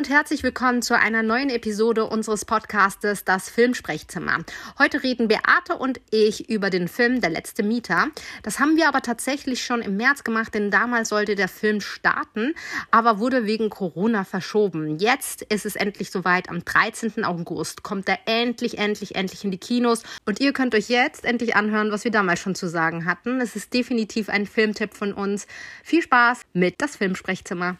und 0.00 0.08
herzlich 0.08 0.42
willkommen 0.42 0.80
zu 0.80 0.98
einer 0.98 1.22
neuen 1.22 1.50
Episode 1.50 2.06
unseres 2.06 2.46
Podcastes 2.46 3.26
Das 3.26 3.50
Filmsprechzimmer. 3.50 4.38
Heute 4.78 5.02
reden 5.02 5.28
Beate 5.28 5.76
und 5.78 6.00
ich 6.10 6.48
über 6.48 6.70
den 6.70 6.88
Film 6.88 7.20
Der 7.20 7.28
letzte 7.28 7.62
Mieter. 7.62 8.06
Das 8.42 8.58
haben 8.60 8.78
wir 8.78 8.88
aber 8.88 9.02
tatsächlich 9.02 9.62
schon 9.62 9.82
im 9.82 9.98
März 9.98 10.24
gemacht, 10.24 10.54
denn 10.54 10.70
damals 10.70 11.10
sollte 11.10 11.34
der 11.34 11.48
Film 11.48 11.82
starten, 11.82 12.54
aber 12.90 13.18
wurde 13.18 13.44
wegen 13.44 13.68
Corona 13.68 14.24
verschoben. 14.24 14.98
Jetzt 14.98 15.42
ist 15.42 15.66
es 15.66 15.76
endlich 15.76 16.10
soweit. 16.10 16.48
Am 16.48 16.64
13. 16.64 17.22
August 17.26 17.82
kommt 17.82 18.08
er 18.08 18.20
endlich, 18.24 18.78
endlich, 18.78 19.16
endlich 19.16 19.44
in 19.44 19.50
die 19.50 19.58
Kinos 19.58 20.02
und 20.24 20.40
ihr 20.40 20.54
könnt 20.54 20.74
euch 20.74 20.88
jetzt 20.88 21.26
endlich 21.26 21.56
anhören, 21.56 21.92
was 21.92 22.04
wir 22.04 22.10
damals 22.10 22.40
schon 22.40 22.54
zu 22.54 22.70
sagen 22.70 23.04
hatten. 23.04 23.38
Es 23.42 23.54
ist 23.54 23.74
definitiv 23.74 24.30
ein 24.30 24.46
Filmtipp 24.46 24.94
von 24.94 25.12
uns. 25.12 25.46
Viel 25.84 26.00
Spaß 26.00 26.46
mit 26.54 26.76
Das 26.78 26.96
Filmsprechzimmer. 26.96 27.76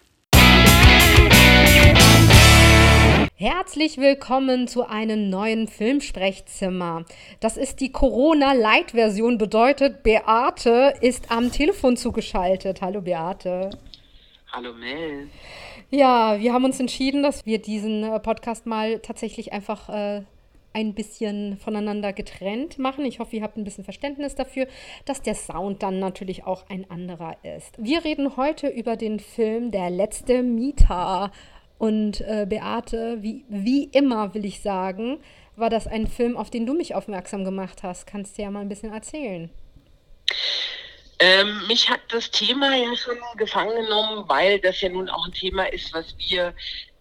Herzlich 3.42 3.96
willkommen 3.96 4.68
zu 4.68 4.86
einem 4.86 5.30
neuen 5.30 5.66
Filmsprechzimmer. 5.66 7.06
Das 7.40 7.56
ist 7.56 7.80
die 7.80 7.90
Corona-Light-Version, 7.90 9.38
bedeutet, 9.38 10.02
Beate 10.02 10.92
ist 11.00 11.30
am 11.30 11.50
Telefon 11.50 11.96
zugeschaltet. 11.96 12.82
Hallo 12.82 13.00
Beate. 13.00 13.70
Hallo 14.52 14.74
Mel. 14.74 15.28
Ja, 15.88 16.38
wir 16.38 16.52
haben 16.52 16.66
uns 16.66 16.80
entschieden, 16.80 17.22
dass 17.22 17.46
wir 17.46 17.62
diesen 17.62 18.04
äh, 18.04 18.20
Podcast 18.20 18.66
mal 18.66 18.98
tatsächlich 18.98 19.54
einfach 19.54 19.88
äh, 19.88 20.20
ein 20.74 20.92
bisschen 20.92 21.56
voneinander 21.56 22.12
getrennt 22.12 22.78
machen. 22.78 23.06
Ich 23.06 23.20
hoffe, 23.20 23.36
ihr 23.36 23.42
habt 23.42 23.56
ein 23.56 23.64
bisschen 23.64 23.84
Verständnis 23.84 24.34
dafür, 24.34 24.66
dass 25.06 25.22
der 25.22 25.34
Sound 25.34 25.82
dann 25.82 25.98
natürlich 25.98 26.44
auch 26.44 26.68
ein 26.68 26.84
anderer 26.90 27.38
ist. 27.42 27.74
Wir 27.78 28.04
reden 28.04 28.36
heute 28.36 28.68
über 28.68 28.96
den 28.96 29.18
Film 29.18 29.70
Der 29.70 29.88
letzte 29.88 30.42
Mieter. 30.42 31.32
Und 31.80 32.20
äh, 32.20 32.44
Beate, 32.46 33.22
wie, 33.22 33.42
wie 33.48 33.84
immer 33.84 34.34
will 34.34 34.44
ich 34.44 34.60
sagen, 34.60 35.18
war 35.56 35.70
das 35.70 35.86
ein 35.86 36.06
Film, 36.06 36.36
auf 36.36 36.50
den 36.50 36.66
du 36.66 36.74
mich 36.74 36.94
aufmerksam 36.94 37.42
gemacht 37.42 37.82
hast. 37.82 38.06
Kannst 38.06 38.36
du 38.36 38.42
ja 38.42 38.50
mal 38.50 38.60
ein 38.60 38.68
bisschen 38.68 38.92
erzählen. 38.92 39.48
Ähm, 41.20 41.66
mich 41.68 41.88
hat 41.88 42.00
das 42.08 42.30
Thema 42.30 42.76
ja 42.76 42.94
schon 42.96 43.16
gefangen 43.38 43.74
genommen, 43.86 44.28
weil 44.28 44.60
das 44.60 44.82
ja 44.82 44.90
nun 44.90 45.08
auch 45.08 45.24
ein 45.24 45.32
Thema 45.32 45.72
ist, 45.72 45.94
was 45.94 46.14
wir 46.18 46.52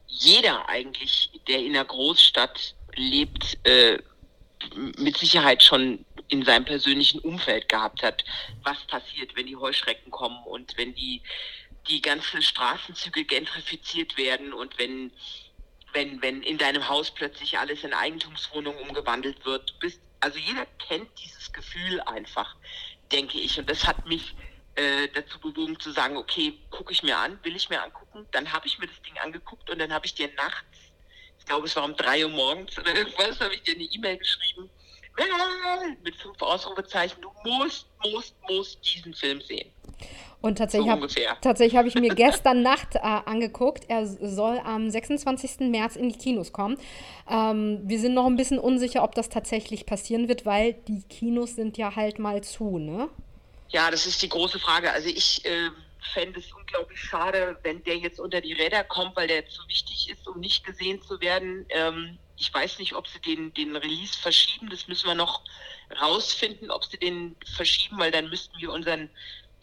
jeder 0.07 0.69
eigentlich, 0.69 1.29
der 1.49 1.59
in 1.59 1.75
einer 1.75 1.83
Großstadt 1.83 2.73
lebt, 2.95 3.57
äh, 3.67 3.97
mit 4.97 5.17
Sicherheit 5.17 5.61
schon 5.61 6.05
in 6.29 6.45
seinem 6.45 6.63
persönlichen 6.63 7.19
Umfeld 7.19 7.67
gehabt 7.67 8.01
hat. 8.01 8.23
Was 8.63 8.77
passiert, 8.87 9.35
wenn 9.35 9.47
die 9.47 9.57
Heuschrecken 9.57 10.09
kommen 10.09 10.41
und 10.45 10.77
wenn 10.77 10.95
die 10.95 11.21
die 11.87 12.01
ganzen 12.01 12.41
Straßenzüge 12.41 13.25
gentrifiziert 13.25 14.17
werden 14.17 14.53
und 14.53 14.77
wenn, 14.77 15.11
wenn, 15.93 16.21
wenn 16.21 16.43
in 16.43 16.57
deinem 16.57 16.87
Haus 16.87 17.11
plötzlich 17.11 17.57
alles 17.57 17.83
in 17.83 17.93
Eigentumswohnungen 17.93 18.79
umgewandelt 18.81 19.45
wird. 19.45 19.77
Bist, 19.79 19.99
also 20.19 20.37
jeder 20.37 20.65
kennt 20.87 21.09
dieses 21.19 21.51
Gefühl 21.51 22.01
einfach, 22.01 22.55
denke 23.11 23.39
ich. 23.39 23.57
Und 23.57 23.69
das 23.69 23.87
hat 23.87 24.05
mich 24.05 24.35
äh, 24.75 25.07
dazu 25.13 25.39
bewogen 25.39 25.79
zu 25.79 25.91
sagen, 25.91 26.17
okay, 26.17 26.59
gucke 26.69 26.91
ich 26.91 27.03
mir 27.03 27.17
an, 27.17 27.39
will 27.43 27.55
ich 27.55 27.69
mir 27.69 27.81
angucken. 27.81 28.27
Dann 28.31 28.51
habe 28.51 28.67
ich 28.67 28.77
mir 28.77 28.87
das 28.87 29.01
Ding 29.01 29.17
angeguckt 29.19 29.69
und 29.69 29.79
dann 29.79 29.93
habe 29.93 30.05
ich 30.05 30.13
dir 30.13 30.31
nachts, 30.35 30.77
ich 31.39 31.45
glaube 31.45 31.65
es 31.65 31.75
war 31.75 31.85
um 31.85 31.95
drei 31.95 32.23
Uhr 32.23 32.31
morgens 32.31 32.77
oder 32.77 32.93
irgendwas, 32.93 33.39
habe 33.39 33.55
ich 33.55 33.63
dir 33.63 33.73
eine 33.73 33.83
E-Mail 33.83 34.17
geschrieben 34.17 34.69
mit 36.03 36.15
fünf 36.15 36.41
Ausrufezeichen, 36.41 37.21
du 37.21 37.29
musst, 37.43 37.87
musst, 38.03 38.35
musst 38.47 38.95
diesen 38.95 39.13
Film 39.13 39.41
sehen. 39.41 39.69
Und 40.41 40.57
tatsächlich 40.57 40.87
so 40.87 41.49
habe 41.49 41.67
hab 41.77 41.85
ich 41.85 41.95
mir 41.95 42.09
gestern 42.15 42.61
Nacht 42.61 42.95
äh, 42.95 42.99
angeguckt. 42.99 43.85
Er 43.89 44.05
soll 44.05 44.59
am 44.59 44.89
26. 44.89 45.69
März 45.69 45.97
in 45.97 46.09
die 46.09 46.17
Kinos 46.17 46.53
kommen. 46.53 46.77
Ähm, 47.29 47.81
wir 47.83 47.99
sind 47.99 48.13
noch 48.13 48.25
ein 48.25 48.37
bisschen 48.37 48.59
unsicher, 48.59 49.03
ob 49.03 49.15
das 49.15 49.27
tatsächlich 49.27 49.85
passieren 49.85 50.29
wird, 50.29 50.45
weil 50.45 50.73
die 50.87 51.01
Kinos 51.09 51.55
sind 51.55 51.77
ja 51.77 51.95
halt 51.95 52.19
mal 52.19 52.41
zu, 52.41 52.77
ne? 52.77 53.09
Ja, 53.69 53.91
das 53.91 54.05
ist 54.05 54.21
die 54.21 54.29
große 54.29 54.59
Frage. 54.59 54.91
Also 54.91 55.09
ich 55.09 55.43
äh, 55.45 55.69
fände 56.13 56.39
es 56.39 56.51
unglaublich 56.53 56.99
schade, 56.99 57.57
wenn 57.63 57.83
der 57.83 57.97
jetzt 57.97 58.19
unter 58.19 58.39
die 58.39 58.53
Räder 58.53 58.83
kommt, 58.85 59.15
weil 59.17 59.27
der 59.27 59.47
zu 59.47 59.61
wichtig 59.67 60.09
ist, 60.09 60.27
um 60.27 60.39
nicht 60.39 60.65
gesehen 60.65 61.01
zu 61.01 61.19
werden. 61.19 61.65
Ähm, 61.69 62.17
ich 62.39 62.53
weiß 62.53 62.79
nicht, 62.79 62.93
ob 62.95 63.07
sie 63.07 63.19
den, 63.19 63.53
den 63.53 63.75
Release 63.75 64.17
verschieben. 64.17 64.69
Das 64.69 64.87
müssen 64.87 65.07
wir 65.07 65.15
noch 65.15 65.43
rausfinden, 66.01 66.71
ob 66.71 66.85
sie 66.85 66.97
den 66.97 67.35
verschieben, 67.55 67.99
weil 67.99 68.11
dann 68.11 68.29
müssten 68.29 68.57
wir 68.59 68.71
unseren 68.71 69.09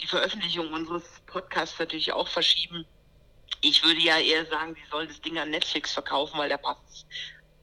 die 0.03 0.07
Veröffentlichung 0.07 0.71
unseres 0.75 1.05
Podcasts 1.27 1.79
natürlich 1.79 2.13
auch 2.13 2.29
verschieben. 2.29 2.85
Ich 3.63 3.83
würde 3.83 4.01
ja 4.01 4.19
eher 4.19 4.45
sagen, 4.47 4.75
die 4.75 4.91
sollen 4.91 5.09
das 5.09 5.21
Ding 5.23 5.39
an 5.39 5.51
Netflix 5.51 5.93
verkaufen, 5.93 6.39
weil 6.39 6.51
da 6.51 6.59
passt 6.59 7.07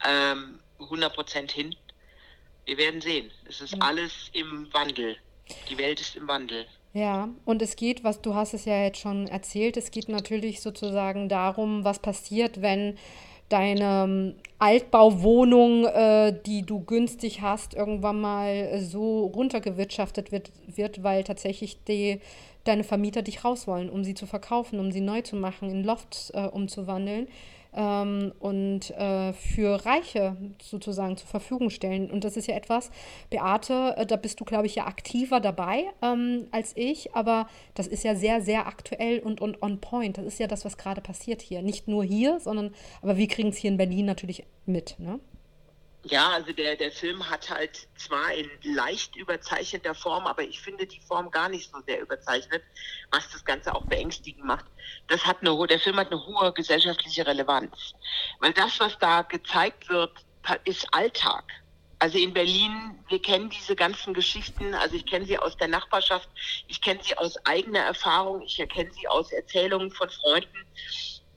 ähm, 0.04 0.60
100% 0.80 1.52
hin. 1.52 1.76
Wir 2.66 2.78
werden 2.78 3.02
sehen. 3.02 3.30
Es 3.46 3.62
ist 3.62 3.74
ja. 3.74 3.80
alles 3.82 4.32
im 4.34 4.74
Wandel. 4.74 5.18
Die 5.70 5.78
Welt 5.78 6.02
ist 6.02 6.16
im 6.16 6.28
Wandel. 6.28 6.66
Ja, 6.94 7.30
und 7.46 7.62
es 7.62 7.76
geht, 7.76 8.04
was 8.04 8.22
du 8.22 8.34
hast 8.34 8.54
es 8.54 8.66
ja 8.66 8.84
jetzt 8.84 9.00
schon 9.00 9.28
erzählt, 9.28 9.78
es 9.78 9.92
geht 9.92 10.10
natürlich 10.10 10.62
sozusagen 10.62 11.30
darum, 11.30 11.84
was 11.84 12.00
passiert, 12.00 12.62
wenn 12.62 12.98
deine 13.54 14.04
ähm, 14.04 14.36
Altbauwohnung, 14.58 15.86
äh, 15.86 16.34
die 16.46 16.64
du 16.64 16.80
günstig 16.80 17.42
hast, 17.42 17.76
irgendwann 17.76 18.20
mal 18.20 18.80
so 18.82 19.28
runtergewirtschaftet 19.28 20.32
wird, 20.32 20.52
wird 20.68 21.04
weil 21.04 21.24
tatsächlich 21.24 21.84
die, 21.84 22.20
deine 22.64 22.84
Vermieter 22.84 23.22
dich 23.22 23.46
raus 23.46 23.68
wollen, 23.68 23.92
um 23.92 24.04
sie 24.04 24.16
zu 24.16 24.26
verkaufen, 24.26 24.80
um 24.80 24.92
sie 24.92 25.02
neu 25.02 25.22
zu 25.22 25.36
machen, 25.36 25.70
in 25.70 25.84
Lofts 25.84 26.32
äh, 26.32 26.48
umzuwandeln 26.52 27.28
ähm, 27.76 28.34
und 28.40 28.92
äh, 28.92 29.34
für 29.34 29.86
Reiche 29.86 30.38
sozusagen 30.62 31.18
zur 31.18 31.28
Verfügung 31.28 31.70
stellen. 31.70 32.10
Und 32.12 32.24
das 32.24 32.38
ist 32.38 32.48
ja 32.48 32.56
etwas, 32.56 32.92
Beate, 33.30 33.96
äh, 33.98 34.06
da 34.06 34.16
bist 34.16 34.40
du, 34.40 34.46
glaube 34.46 34.68
ich, 34.68 34.76
ja 34.76 34.86
aktiver 34.86 35.40
dabei 35.40 35.86
ähm, 36.02 36.48
als 36.52 36.74
ich, 36.76 37.16
aber 37.16 37.48
das 37.74 37.88
ist 37.88 38.04
ja 38.04 38.16
sehr, 38.16 38.42
sehr 38.42 38.68
aktuell 38.68 39.20
und, 39.20 39.42
und 39.42 39.62
on 39.62 39.80
point. 39.80 40.18
Das 40.18 40.26
ist 40.26 40.40
ja 40.40 40.48
das, 40.48 40.66
was 40.66 40.78
gerade 40.78 41.02
passiert 41.02 41.42
hier. 41.42 41.62
Nicht 41.62 41.88
nur 41.88 42.04
hier, 42.04 42.40
sondern, 42.40 42.74
aber 43.02 43.18
wir 43.18 43.28
kriegen 43.28 43.50
es 43.50 43.58
hier 43.58 43.72
in 43.72 43.78
Berlin 43.78 44.06
natürlich 44.06 44.46
mit. 44.66 44.96
Ne? 45.00 45.20
Ja, 46.06 46.32
also 46.32 46.52
der, 46.52 46.76
der 46.76 46.92
Film 46.92 47.30
hat 47.30 47.50
halt 47.50 47.88
zwar 47.96 48.34
in 48.34 48.50
leicht 48.64 49.16
überzeichneter 49.16 49.96
Form, 49.96 50.28
aber 50.28 50.44
ich 50.44 50.60
finde 50.60 50.86
die 50.86 51.00
Form 51.00 51.32
gar 51.32 51.48
nicht 51.48 51.72
so 51.72 51.80
sehr 51.88 52.02
überzeichnet, 52.02 52.62
was 53.12 53.30
das 53.30 53.46
Ganze 53.46 53.74
auch 53.74 53.86
beängstigend 53.86 54.44
macht. 54.44 54.66
Das 55.08 55.26
hat 55.26 55.38
eine, 55.42 55.68
der 55.68 55.80
Film 55.80 55.96
hat 55.96 56.12
eine 56.12 56.26
hohe 56.26 56.52
gesellschaftliche 56.52 57.26
Relevanz. 57.26 57.94
Weil 58.40 58.52
das, 58.52 58.82
was 58.82 59.00
da 59.00 59.22
gezeigt 59.22 59.88
wird, 59.88 60.12
ist 60.66 60.86
Alltag. 60.94 61.46
Also 62.00 62.18
in 62.18 62.34
Berlin, 62.34 63.00
wir 63.08 63.22
kennen 63.22 63.50
diese 63.50 63.78
ganzen 63.78 64.14
Geschichten, 64.14 64.74
also 64.74 64.98
ich 64.98 65.06
kenne 65.06 65.26
sie 65.26 65.38
aus 65.38 65.56
der 65.56 65.70
Nachbarschaft, 65.70 66.28
ich 66.68 66.82
kenne 66.82 67.00
sie 67.02 67.18
aus 67.18 67.38
eigener 67.46 67.80
Erfahrung, 67.80 68.42
ich 68.42 68.60
erkenne 68.60 68.92
sie 68.92 69.08
aus 69.08 69.32
Erzählungen 69.32 69.90
von 69.90 70.10
Freunden. 70.10 70.68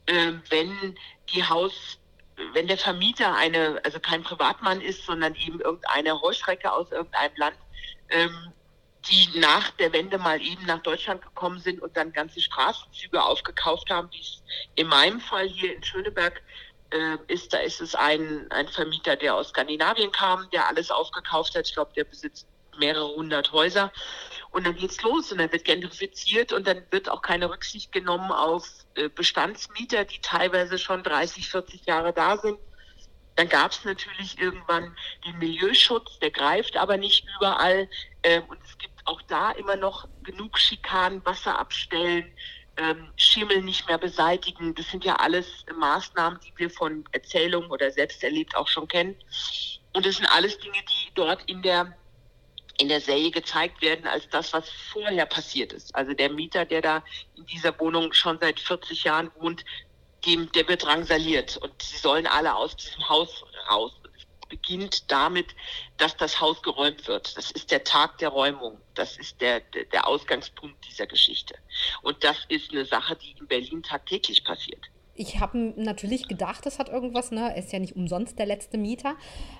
Äh, 0.07 0.33
wenn 0.49 0.97
die 1.33 1.45
Haus 1.45 1.99
wenn 2.53 2.67
der 2.67 2.77
Vermieter 2.77 3.35
eine, 3.35 3.81
also 3.83 3.99
kein 3.99 4.23
Privatmann 4.23 4.81
ist, 4.81 5.05
sondern 5.05 5.35
eben 5.35 5.59
irgendeine 5.59 6.21
Heuschrecke 6.21 6.71
aus 6.71 6.91
irgendeinem 6.91 7.35
Land, 7.35 7.57
ähm, 8.09 8.53
die 9.09 9.39
nach 9.39 9.71
der 9.71 9.93
Wende 9.93 10.17
mal 10.17 10.41
eben 10.41 10.65
nach 10.65 10.81
Deutschland 10.81 11.21
gekommen 11.21 11.59
sind 11.59 11.81
und 11.81 11.95
dann 11.95 12.11
ganze 12.13 12.41
Straßenzüge 12.41 13.21
aufgekauft 13.23 13.89
haben, 13.89 14.09
wie 14.11 14.21
es 14.21 14.43
in 14.75 14.87
meinem 14.87 15.19
Fall 15.19 15.47
hier 15.47 15.75
in 15.75 15.83
Schöneberg 15.83 16.41
äh, 16.91 17.17
ist. 17.27 17.53
Da 17.53 17.59
ist 17.59 17.81
es 17.81 17.95
ein, 17.95 18.47
ein 18.51 18.67
Vermieter, 18.67 19.15
der 19.15 19.35
aus 19.35 19.49
Skandinavien 19.49 20.11
kam, 20.11 20.49
der 20.51 20.67
alles 20.67 20.91
aufgekauft 20.91 21.55
hat. 21.55 21.67
Ich 21.67 21.73
glaube, 21.73 21.93
der 21.95 22.03
besitzt 22.03 22.47
mehrere 22.77 23.07
hundert 23.15 23.51
Häuser. 23.51 23.91
Und 24.57 24.65
dann 24.65 24.75
geht's 24.75 24.99
los 25.03 25.31
und 25.31 25.37
dann 25.37 25.51
wird 25.51 25.65
gentrifiziert 25.65 26.51
und 26.51 26.65
dann 26.65 26.81
wird 26.89 27.09
auch 27.09 27.21
keine 27.21 27.47
Rücksicht 27.47 27.91
genommen 27.91 28.31
auf 28.31 28.67
äh, 28.95 29.07
Bestandsmieter, 29.07 30.03
die 30.03 30.17
teilweise 30.19 30.79
schon 30.79 31.03
30, 31.03 31.47
40 31.47 31.85
Jahre 31.85 32.11
da 32.11 32.37
sind. 32.37 32.57
Dann 33.35 33.49
gab 33.49 33.69
es 33.69 33.85
natürlich 33.85 34.41
irgendwann 34.41 34.97
den 35.27 35.37
Milieuschutz, 35.37 36.17
der 36.17 36.31
greift 36.31 36.75
aber 36.75 36.97
nicht 36.97 37.23
überall. 37.37 37.87
Ähm, 38.23 38.45
und 38.47 38.57
es 38.65 38.75
gibt 38.79 38.95
auch 39.05 39.21
da 39.27 39.51
immer 39.51 39.75
noch 39.75 40.07
genug 40.23 40.57
Schikanen, 40.57 41.23
Wasser 41.23 41.59
abstellen, 41.59 42.25
ähm, 42.77 43.11
Schimmel 43.15 43.61
nicht 43.61 43.87
mehr 43.87 43.99
beseitigen. 43.99 44.73
Das 44.73 44.89
sind 44.89 45.05
ja 45.05 45.17
alles 45.17 45.67
Maßnahmen, 45.77 46.39
die 46.39 46.53
wir 46.55 46.71
von 46.71 47.03
Erzählungen 47.11 47.69
oder 47.69 47.91
selbst 47.91 48.23
erlebt 48.23 48.55
auch 48.55 48.67
schon 48.67 48.87
kennen. 48.87 49.15
Und 49.93 50.03
das 50.03 50.15
sind 50.15 50.25
alles 50.25 50.57
Dinge, 50.57 50.79
die 50.79 51.11
dort 51.13 51.43
in 51.47 51.61
der 51.61 51.95
in 52.77 52.89
der 52.89 53.01
Serie 53.01 53.31
gezeigt 53.31 53.81
werden 53.81 54.07
als 54.07 54.29
das, 54.29 54.53
was 54.53 54.69
vorher 54.69 55.25
passiert 55.25 55.73
ist. 55.73 55.95
Also 55.95 56.13
der 56.13 56.29
Mieter, 56.29 56.65
der 56.65 56.81
da 56.81 57.03
in 57.35 57.45
dieser 57.47 57.77
Wohnung 57.79 58.13
schon 58.13 58.37
seit 58.39 58.59
40 58.59 59.03
Jahren 59.03 59.31
wohnt, 59.35 59.65
dem, 60.25 60.51
der 60.51 60.67
wird 60.67 60.83
drangsaliert 60.83 61.57
und 61.57 61.81
sie 61.81 61.97
sollen 61.97 62.27
alle 62.27 62.55
aus 62.55 62.75
diesem 62.75 63.07
Haus 63.09 63.43
raus. 63.69 63.93
Es 64.15 64.25
beginnt 64.49 65.11
damit, 65.11 65.55
dass 65.97 66.17
das 66.17 66.39
Haus 66.39 66.61
geräumt 66.61 67.07
wird. 67.07 67.35
Das 67.37 67.51
ist 67.51 67.71
der 67.71 67.83
Tag 67.83 68.17
der 68.19 68.29
Räumung. 68.29 68.79
Das 68.93 69.17
ist 69.17 69.41
der, 69.41 69.61
der, 69.61 69.85
der 69.85 70.07
Ausgangspunkt 70.07 70.85
dieser 70.87 71.07
Geschichte. 71.07 71.55
Und 72.01 72.23
das 72.23 72.37
ist 72.47 72.71
eine 72.71 72.85
Sache, 72.85 73.15
die 73.15 73.31
in 73.31 73.47
Berlin 73.47 73.83
tagtäglich 73.83 74.43
passiert. 74.43 74.85
Ich 75.17 75.39
habe 75.39 75.73
natürlich 75.75 76.27
gedacht, 76.27 76.65
es 76.65 76.79
hat 76.79 76.89
irgendwas, 76.89 77.31
ne? 77.31 77.51
Er 77.51 77.57
ist 77.57 77.73
ja 77.73 77.79
nicht 77.79 77.95
umsonst 77.95 78.37
der 78.39 78.45
letzte 78.45 78.77
Mieter. 78.77 79.15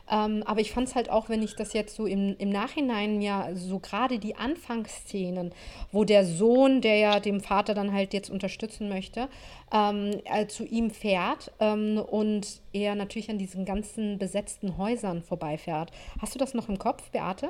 Ähm, 0.09 0.44
aber 0.45 0.62
ich 0.62 0.71
fand 0.71 0.88
es 0.88 0.95
halt 0.95 1.09
auch, 1.09 1.30
wenn 1.30 1.42
ich 1.42 1.56
das 1.56 1.74
jetzt 1.74 1.95
so 1.95 2.06
im, 2.06 2.36
im 2.38 2.50
Nachhinein 2.50 3.21
ja, 3.21 3.50
so 3.56 3.80
gerade 3.80 4.19
die 4.19 4.36
Anfangsszenen, 4.36 5.51
wo 5.92 6.04
der 6.04 6.25
Sohn, 6.25 6.81
der 6.81 6.98
ja 6.98 7.19
dem 7.19 7.42
Vater 7.42 7.74
dann 7.74 7.92
halt 7.92 8.13
jetzt 8.13 8.30
unterstützen 8.30 8.88
möchte, 8.88 9.30
ähm, 9.74 10.21
äh, 10.25 10.48
zu 10.48 10.63
ihm 10.63 10.92
fährt 10.92 11.51
ähm, 11.60 11.98
und 11.98 12.62
er 12.71 12.95
natürlich 12.95 13.30
an 13.30 13.38
diesen 13.38 13.65
ganzen 13.65 14.19
besetzten 14.19 14.77
Häusern 14.77 15.24
vorbeifährt. 15.24 15.92
Hast 16.21 16.36
du 16.36 16.39
das 16.39 16.53
noch 16.53 16.69
im 16.69 16.77
Kopf, 16.77 17.10
Beate? 17.10 17.50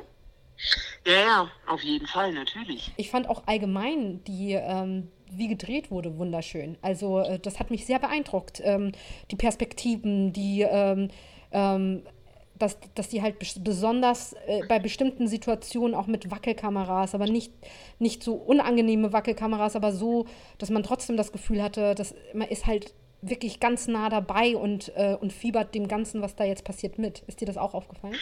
Ja, 1.06 1.13
ja, 1.13 1.51
auf 1.68 1.83
jeden 1.83 2.07
Fall, 2.07 2.33
natürlich. 2.33 2.92
Ich 2.98 3.12
fand 3.12 3.30
auch 3.30 3.44
allgemein 3.45 4.24
die, 4.24 4.53
ähm, 4.53 5.12
wie 5.31 5.47
gedreht 5.47 5.91
wurde, 5.91 6.18
wunderschön. 6.18 6.77
Also 6.81 7.19
äh, 7.19 7.39
das 7.39 7.59
hat 7.59 7.71
mich 7.71 7.85
sehr 7.85 8.00
beeindruckt. 8.00 8.62
Ähm, 8.63 8.91
die 9.31 9.35
Perspektiven, 9.35 10.33
die, 10.33 10.62
ähm, 10.62 11.09
ähm, 11.51 12.03
dass, 12.56 12.77
dass 12.95 13.09
die 13.09 13.21
halt 13.21 13.35
besonders 13.63 14.33
äh, 14.47 14.62
bei 14.68 14.79
bestimmten 14.79 15.27
Situationen 15.27 15.95
auch 15.95 16.07
mit 16.07 16.31
Wackelkameras, 16.31 17.13
aber 17.13 17.25
nicht, 17.25 17.51
nicht 18.00 18.24
so 18.24 18.33
unangenehme 18.33 19.13
Wackelkameras, 19.13 19.75
aber 19.75 19.91
so, 19.91 20.25
dass 20.57 20.69
man 20.69 20.83
trotzdem 20.83 21.18
das 21.18 21.31
Gefühl 21.31 21.62
hatte, 21.62 21.95
dass 21.95 22.15
man 22.33 22.47
ist 22.47 22.65
halt 22.65 22.94
wirklich 23.21 23.59
ganz 23.59 23.88
nah 23.88 24.09
dabei 24.09 24.56
und, 24.56 24.89
äh, 24.95 25.18
und 25.19 25.33
fiebert 25.33 25.74
dem 25.75 25.88
Ganzen, 25.88 26.21
was 26.21 26.35
da 26.35 26.44
jetzt 26.44 26.63
passiert, 26.63 26.97
mit. 26.97 27.24
Ist 27.27 27.41
dir 27.41 27.45
das 27.45 27.57
auch 27.57 27.74
aufgefallen? 27.74 28.15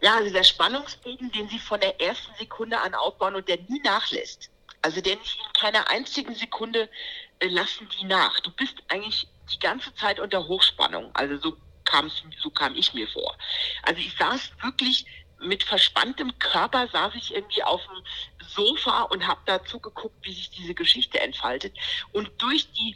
Ja, 0.00 0.16
also 0.16 0.32
der 0.32 0.44
Spannungsbogen, 0.44 1.30
den 1.32 1.48
sie 1.48 1.58
von 1.58 1.80
der 1.80 2.00
ersten 2.00 2.34
Sekunde 2.38 2.78
an 2.78 2.94
aufbauen 2.94 3.36
und 3.36 3.48
der 3.48 3.58
nie 3.68 3.80
nachlässt. 3.82 4.50
Also 4.84 5.00
nicht 5.00 5.10
in 5.10 5.52
keiner 5.58 5.88
einzigen 5.88 6.34
Sekunde 6.34 6.90
äh, 7.38 7.48
lassen 7.48 7.88
die 7.88 8.04
nach. 8.04 8.38
Du 8.40 8.50
bist 8.50 8.74
eigentlich 8.88 9.26
die 9.50 9.58
ganze 9.58 9.94
Zeit 9.94 10.20
unter 10.20 10.46
Hochspannung. 10.46 11.10
Also 11.14 11.38
so 11.38 11.56
kam 11.84 12.10
so 12.38 12.50
kam 12.50 12.74
ich 12.74 12.92
mir 12.92 13.08
vor. 13.08 13.34
Also 13.82 14.00
ich 14.00 14.14
saß 14.18 14.52
wirklich 14.62 15.06
mit 15.40 15.62
verspanntem 15.62 16.38
Körper 16.38 16.86
saß 16.88 17.14
ich 17.14 17.34
irgendwie 17.34 17.62
auf 17.62 17.80
dem 17.86 18.46
Sofa 18.46 19.02
und 19.04 19.26
habe 19.26 19.40
dazu 19.46 19.80
geguckt, 19.80 20.16
wie 20.20 20.34
sich 20.34 20.50
diese 20.50 20.74
Geschichte 20.74 21.18
entfaltet. 21.18 21.74
Und 22.12 22.30
durch 22.36 22.70
die 22.72 22.94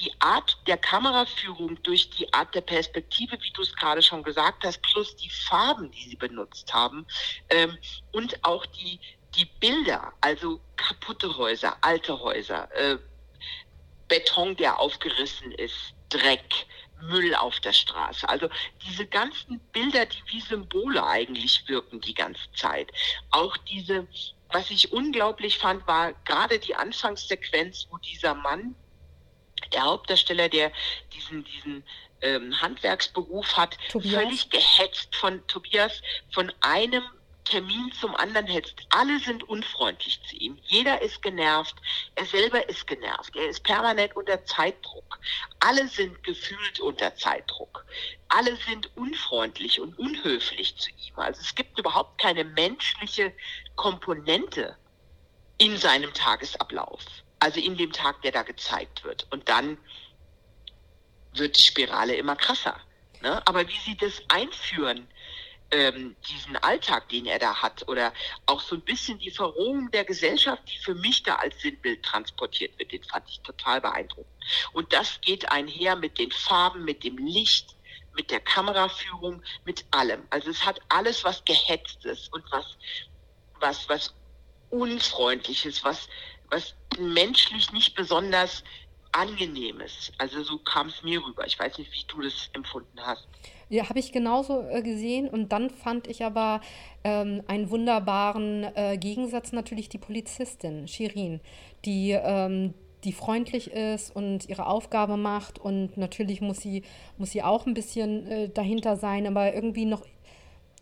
die 0.00 0.12
Art 0.18 0.58
der 0.66 0.76
Kameraführung, 0.76 1.82
durch 1.82 2.10
die 2.10 2.30
Art 2.34 2.54
der 2.54 2.60
Perspektive, 2.60 3.38
wie 3.40 3.50
du 3.52 3.62
es 3.62 3.74
gerade 3.74 4.02
schon 4.02 4.22
gesagt 4.22 4.64
hast, 4.64 4.82
plus 4.82 5.16
die 5.16 5.30
Farben, 5.30 5.90
die 5.90 6.10
sie 6.10 6.16
benutzt 6.16 6.74
haben 6.74 7.06
ähm, 7.48 7.78
und 8.12 8.44
auch 8.44 8.66
die, 8.66 9.00
die 9.36 9.44
Bilder, 9.44 10.12
also 10.20 10.60
kaputte 10.76 11.36
Häuser, 11.36 11.76
alte 11.80 12.18
Häuser, 12.20 12.68
äh, 12.74 12.98
Beton, 14.08 14.56
der 14.56 14.78
aufgerissen 14.78 15.52
ist, 15.52 15.94
Dreck, 16.08 16.66
Müll 17.02 17.34
auf 17.34 17.60
der 17.60 17.72
Straße. 17.72 18.28
Also 18.28 18.48
diese 18.86 19.06
ganzen 19.06 19.60
Bilder, 19.72 20.06
die 20.06 20.22
wie 20.28 20.40
Symbole 20.40 21.04
eigentlich 21.04 21.68
wirken 21.68 22.00
die 22.00 22.14
ganze 22.14 22.50
Zeit. 22.52 22.90
Auch 23.30 23.56
diese, 23.56 24.06
was 24.50 24.70
ich 24.70 24.92
unglaublich 24.92 25.58
fand, 25.58 25.86
war 25.86 26.12
gerade 26.24 26.58
die 26.58 26.74
Anfangssequenz, 26.74 27.86
wo 27.90 27.98
dieser 27.98 28.34
Mann 28.34 28.74
der 29.72 29.82
Hauptdarsteller, 29.82 30.48
der 30.48 30.72
diesen, 31.12 31.44
diesen 31.44 31.84
ähm, 32.22 32.60
Handwerksberuf 32.60 33.56
hat, 33.56 33.76
Tobias. 33.90 34.14
völlig 34.14 34.50
gehetzt 34.50 35.14
von 35.16 35.46
Tobias, 35.48 36.00
von 36.32 36.52
einem 36.60 37.02
Termin 37.46 37.92
zum 37.92 38.14
anderen 38.14 38.46
hetzt. 38.46 38.74
Alle 38.90 39.18
sind 39.20 39.48
unfreundlich 39.48 40.20
zu 40.28 40.36
ihm. 40.36 40.58
Jeder 40.64 41.00
ist 41.00 41.22
genervt. 41.22 41.74
Er 42.14 42.26
selber 42.26 42.68
ist 42.68 42.86
genervt. 42.86 43.34
Er 43.34 43.48
ist 43.48 43.62
permanent 43.62 44.14
unter 44.14 44.44
Zeitdruck. 44.44 45.18
Alle 45.60 45.88
sind 45.88 46.22
gefühlt 46.22 46.80
unter 46.80 47.14
Zeitdruck. 47.16 47.86
Alle 48.28 48.56
sind 48.56 48.94
unfreundlich 48.96 49.80
und 49.80 49.98
unhöflich 49.98 50.76
zu 50.76 50.90
ihm. 50.90 51.16
Also 51.16 51.40
es 51.40 51.54
gibt 51.54 51.78
überhaupt 51.78 52.20
keine 52.20 52.44
menschliche 52.44 53.32
Komponente 53.74 54.76
in 55.58 55.78
seinem 55.78 56.12
Tagesablauf 56.12 57.02
also 57.38 57.60
in 57.60 57.76
dem 57.76 57.92
Tag, 57.92 58.22
der 58.22 58.32
da 58.32 58.42
gezeigt 58.42 59.04
wird. 59.04 59.26
Und 59.30 59.48
dann 59.48 59.78
wird 61.34 61.58
die 61.58 61.62
Spirale 61.62 62.14
immer 62.16 62.36
krasser. 62.36 62.78
Ne? 63.22 63.46
Aber 63.46 63.68
wie 63.68 63.78
sie 63.84 63.96
das 63.96 64.22
einführen, 64.28 65.06
ähm, 65.70 66.16
diesen 66.28 66.56
Alltag, 66.56 67.08
den 67.08 67.26
er 67.26 67.38
da 67.38 67.62
hat, 67.62 67.88
oder 67.88 68.12
auch 68.46 68.60
so 68.60 68.76
ein 68.76 68.82
bisschen 68.82 69.18
die 69.18 69.30
Verrohung 69.30 69.90
der 69.90 70.04
Gesellschaft, 70.04 70.62
die 70.70 70.78
für 70.78 70.94
mich 70.94 71.22
da 71.22 71.36
als 71.36 71.60
Sinnbild 71.60 72.02
transportiert 72.04 72.78
wird, 72.78 72.92
den 72.92 73.02
fand 73.04 73.28
ich 73.28 73.40
total 73.40 73.80
beeindruckend. 73.80 74.32
Und 74.72 74.92
das 74.92 75.20
geht 75.20 75.50
einher 75.50 75.96
mit 75.96 76.18
den 76.18 76.30
Farben, 76.30 76.84
mit 76.84 77.02
dem 77.04 77.18
Licht, 77.18 77.76
mit 78.14 78.30
der 78.30 78.40
Kameraführung, 78.40 79.42
mit 79.64 79.84
allem. 79.90 80.22
Also 80.30 80.50
es 80.50 80.64
hat 80.64 80.80
alles 80.88 81.24
was 81.24 81.44
Gehetztes 81.44 82.28
und 82.28 82.44
was, 82.50 82.76
was, 83.60 83.88
was 83.88 84.14
Unfreundliches, 84.70 85.84
was, 85.84 86.08
was 86.48 86.74
menschlich 86.98 87.72
nicht 87.72 87.94
besonders 87.94 88.64
angenehmes. 89.12 90.12
Also 90.18 90.42
so 90.42 90.58
kam 90.58 90.88
es 90.88 91.02
mir 91.02 91.24
rüber. 91.24 91.46
Ich 91.46 91.58
weiß 91.58 91.78
nicht, 91.78 91.92
wie 91.92 92.04
du 92.06 92.22
das 92.22 92.50
empfunden 92.52 93.00
hast. 93.00 93.26
Ja, 93.68 93.88
habe 93.88 93.98
ich 93.98 94.12
genauso 94.12 94.62
äh, 94.68 94.82
gesehen. 94.82 95.28
Und 95.28 95.50
dann 95.50 95.70
fand 95.70 96.06
ich 96.06 96.24
aber 96.24 96.60
ähm, 97.04 97.42
einen 97.48 97.70
wunderbaren 97.70 98.64
äh, 98.74 98.96
Gegensatz 98.96 99.52
natürlich 99.52 99.88
die 99.88 99.98
Polizistin, 99.98 100.86
Shirin, 100.86 101.40
die, 101.84 102.12
ähm, 102.12 102.74
die 103.02 103.12
freundlich 103.12 103.72
ist 103.72 104.14
und 104.14 104.48
ihre 104.48 104.66
Aufgabe 104.66 105.16
macht. 105.16 105.58
Und 105.58 105.96
natürlich 105.96 106.40
muss 106.40 106.60
sie, 106.60 106.82
muss 107.18 107.30
sie 107.30 107.42
auch 107.42 107.66
ein 107.66 107.74
bisschen 107.74 108.26
äh, 108.30 108.48
dahinter 108.48 108.96
sein, 108.96 109.26
aber 109.26 109.52
irgendwie 109.54 109.84
noch. 109.84 110.06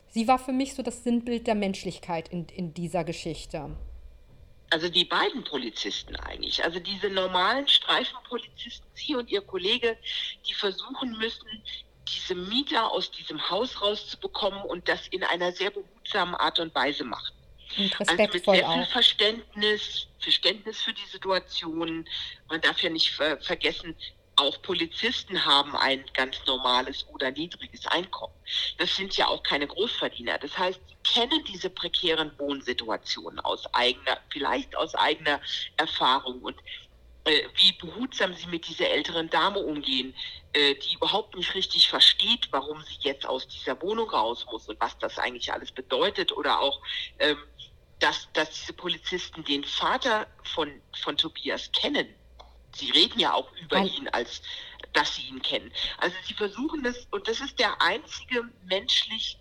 Sie 0.08 0.28
war 0.28 0.38
für 0.38 0.52
mich 0.52 0.74
so 0.74 0.82
das 0.82 1.02
Sinnbild 1.02 1.46
der 1.46 1.56
Menschlichkeit 1.56 2.28
in, 2.28 2.46
in 2.54 2.72
dieser 2.72 3.02
Geschichte. 3.02 3.70
Also 4.70 4.88
die 4.88 5.04
beiden 5.04 5.44
Polizisten 5.44 6.16
eigentlich. 6.16 6.64
Also 6.64 6.80
diese 6.80 7.08
normalen 7.08 7.66
Streifenpolizisten, 7.66 8.86
Sie 8.94 9.14
und 9.14 9.30
Ihr 9.30 9.40
Kollege, 9.40 9.96
die 10.46 10.54
versuchen 10.54 11.16
müssen, 11.18 11.46
diese 12.24 12.34
Mieter 12.34 12.90
aus 12.90 13.10
diesem 13.10 13.50
Haus 13.50 13.80
rauszubekommen 13.80 14.62
und 14.62 14.88
das 14.88 15.06
in 15.08 15.22
einer 15.24 15.52
sehr 15.52 15.70
behutsamen 15.70 16.34
Art 16.34 16.58
und 16.58 16.74
Weise 16.74 17.04
machen. 17.04 17.34
Und 17.76 18.00
also 18.00 18.14
mit 18.14 18.44
sehr 18.44 18.70
viel. 18.70 18.86
Verständnis, 18.86 20.06
Verständnis 20.20 20.82
für 20.82 20.92
die 20.92 21.06
Situation. 21.10 22.06
Man 22.48 22.60
darf 22.60 22.80
ja 22.82 22.90
nicht 22.90 23.10
ver 23.10 23.38
vergessen, 23.40 23.96
auch 24.36 24.60
Polizisten 24.62 25.44
haben 25.44 25.76
ein 25.76 26.04
ganz 26.12 26.36
normales 26.46 27.06
oder 27.12 27.30
niedriges 27.30 27.86
Einkommen. 27.86 28.34
Das 28.78 28.94
sind 28.96 29.16
ja 29.16 29.28
auch 29.28 29.42
keine 29.42 29.66
Großverdiener. 29.66 30.38
Das 30.38 30.56
heißt, 30.58 30.80
sie 30.88 31.12
kennen 31.12 31.44
diese 31.44 31.70
prekären 31.70 32.32
Wohnsituationen 32.38 33.38
aus 33.40 33.64
eigener, 33.74 34.18
vielleicht 34.30 34.76
aus 34.76 34.94
eigener 34.94 35.40
Erfahrung 35.76 36.40
und 36.42 36.56
wie 37.24 37.72
behutsam 37.72 38.34
sie 38.34 38.46
mit 38.46 38.68
dieser 38.68 38.90
älteren 38.90 39.30
Dame 39.30 39.58
umgehen, 39.58 40.14
äh, 40.52 40.74
die 40.74 40.94
überhaupt 40.94 41.34
nicht 41.36 41.54
richtig 41.54 41.88
versteht, 41.88 42.48
warum 42.50 42.82
sie 42.82 42.98
jetzt 43.00 43.26
aus 43.26 43.48
dieser 43.48 43.80
Wohnung 43.80 44.10
raus 44.10 44.44
muss 44.50 44.68
und 44.68 44.78
was 44.80 44.98
das 44.98 45.18
eigentlich 45.18 45.52
alles 45.52 45.72
bedeutet 45.72 46.32
oder 46.32 46.60
auch 46.60 46.80
ähm, 47.18 47.38
dass, 48.00 48.28
dass 48.34 48.50
diese 48.50 48.74
Polizisten 48.74 49.44
den 49.44 49.64
Vater 49.64 50.26
von, 50.42 50.70
von 51.00 51.16
Tobias 51.16 51.70
kennen 51.72 52.14
Sie 52.76 52.90
reden 52.90 53.18
ja 53.20 53.32
auch 53.32 53.50
über 53.56 53.78
Nein. 53.78 53.88
ihn, 53.88 54.08
als 54.08 54.42
dass 54.92 55.16
sie 55.16 55.22
ihn 55.22 55.42
kennen. 55.42 55.72
Also 55.98 56.16
sie 56.24 56.34
versuchen 56.34 56.82
das, 56.82 57.06
und 57.10 57.26
das 57.28 57.40
ist 57.40 57.58
der 57.58 57.80
einzige 57.80 58.42
menschlich, 58.66 59.38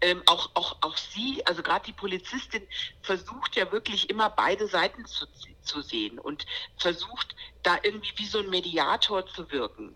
ähm, 0.00 0.22
auch, 0.26 0.50
auch, 0.54 0.76
auch 0.80 0.96
sie, 0.96 1.44
also 1.46 1.62
gerade 1.62 1.84
die 1.86 1.92
Polizistin, 1.92 2.66
versucht 3.02 3.56
ja 3.56 3.70
wirklich 3.72 4.08
immer 4.10 4.30
beide 4.30 4.66
Seiten 4.66 5.04
zu, 5.06 5.26
zu 5.62 5.82
sehen 5.82 6.18
und 6.18 6.46
versucht 6.78 7.34
da 7.62 7.78
irgendwie 7.82 8.12
wie 8.16 8.26
so 8.26 8.38
ein 8.38 8.50
Mediator 8.50 9.26
zu 9.26 9.50
wirken. 9.50 9.94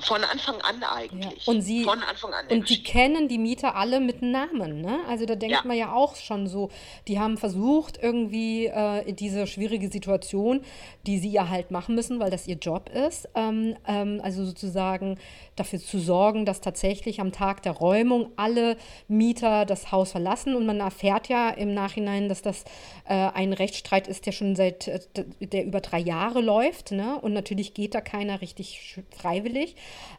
Von 0.00 0.22
Anfang 0.22 0.60
an 0.60 0.82
eigentlich. 0.82 1.46
Ja. 1.46 1.52
Und 1.52 1.62
sie 1.62 1.84
von 1.84 2.02
Anfang 2.02 2.32
an. 2.32 2.46
Und 2.48 2.68
die 2.68 2.82
kennen 2.82 3.28
die 3.28 3.38
Mieter 3.38 3.74
alle 3.74 4.00
mit 4.00 4.22
Namen, 4.22 4.80
ne? 4.80 5.00
Also 5.08 5.26
da 5.26 5.34
denkt 5.34 5.56
ja. 5.56 5.62
man 5.64 5.76
ja 5.76 5.92
auch 5.92 6.16
schon 6.16 6.46
so, 6.46 6.70
die 7.08 7.18
haben 7.18 7.36
versucht 7.36 7.98
irgendwie 8.00 8.66
äh, 8.66 9.12
diese 9.12 9.46
schwierige 9.46 9.88
Situation, 9.90 10.60
die 11.06 11.18
sie 11.18 11.30
ja 11.30 11.48
halt 11.48 11.70
machen 11.70 11.94
müssen, 11.94 12.20
weil 12.20 12.30
das 12.30 12.46
ihr 12.46 12.56
Job 12.56 12.90
ist, 12.90 13.28
ähm, 13.34 13.76
ähm, 13.86 14.20
also 14.22 14.44
sozusagen 14.44 15.18
dafür 15.56 15.80
zu 15.80 15.98
sorgen, 15.98 16.44
dass 16.44 16.60
tatsächlich 16.60 17.20
am 17.20 17.32
Tag 17.32 17.62
der 17.62 17.72
Räumung 17.72 18.30
alle 18.36 18.76
Mieter 19.08 19.64
das 19.64 19.90
Haus 19.90 20.12
verlassen 20.12 20.54
und 20.54 20.66
man 20.66 20.80
erfährt 20.80 21.28
ja 21.28 21.50
im 21.50 21.74
Nachhinein, 21.74 22.28
dass 22.28 22.42
das 22.42 22.64
äh, 23.08 23.14
ein 23.14 23.52
Rechtsstreit 23.52 24.06
ist, 24.06 24.26
der 24.26 24.32
schon 24.32 24.54
seit 24.54 24.88
äh, 24.88 25.00
der 25.40 25.64
über 25.64 25.80
drei 25.80 25.98
Jahre 25.98 26.40
läuft, 26.40 26.92
ne? 26.92 27.18
Und 27.20 27.32
natürlich 27.32 27.74
geht 27.74 27.94
da 27.94 28.00
keiner 28.00 28.40
richtig 28.40 29.00
freiwillig. 29.10 29.67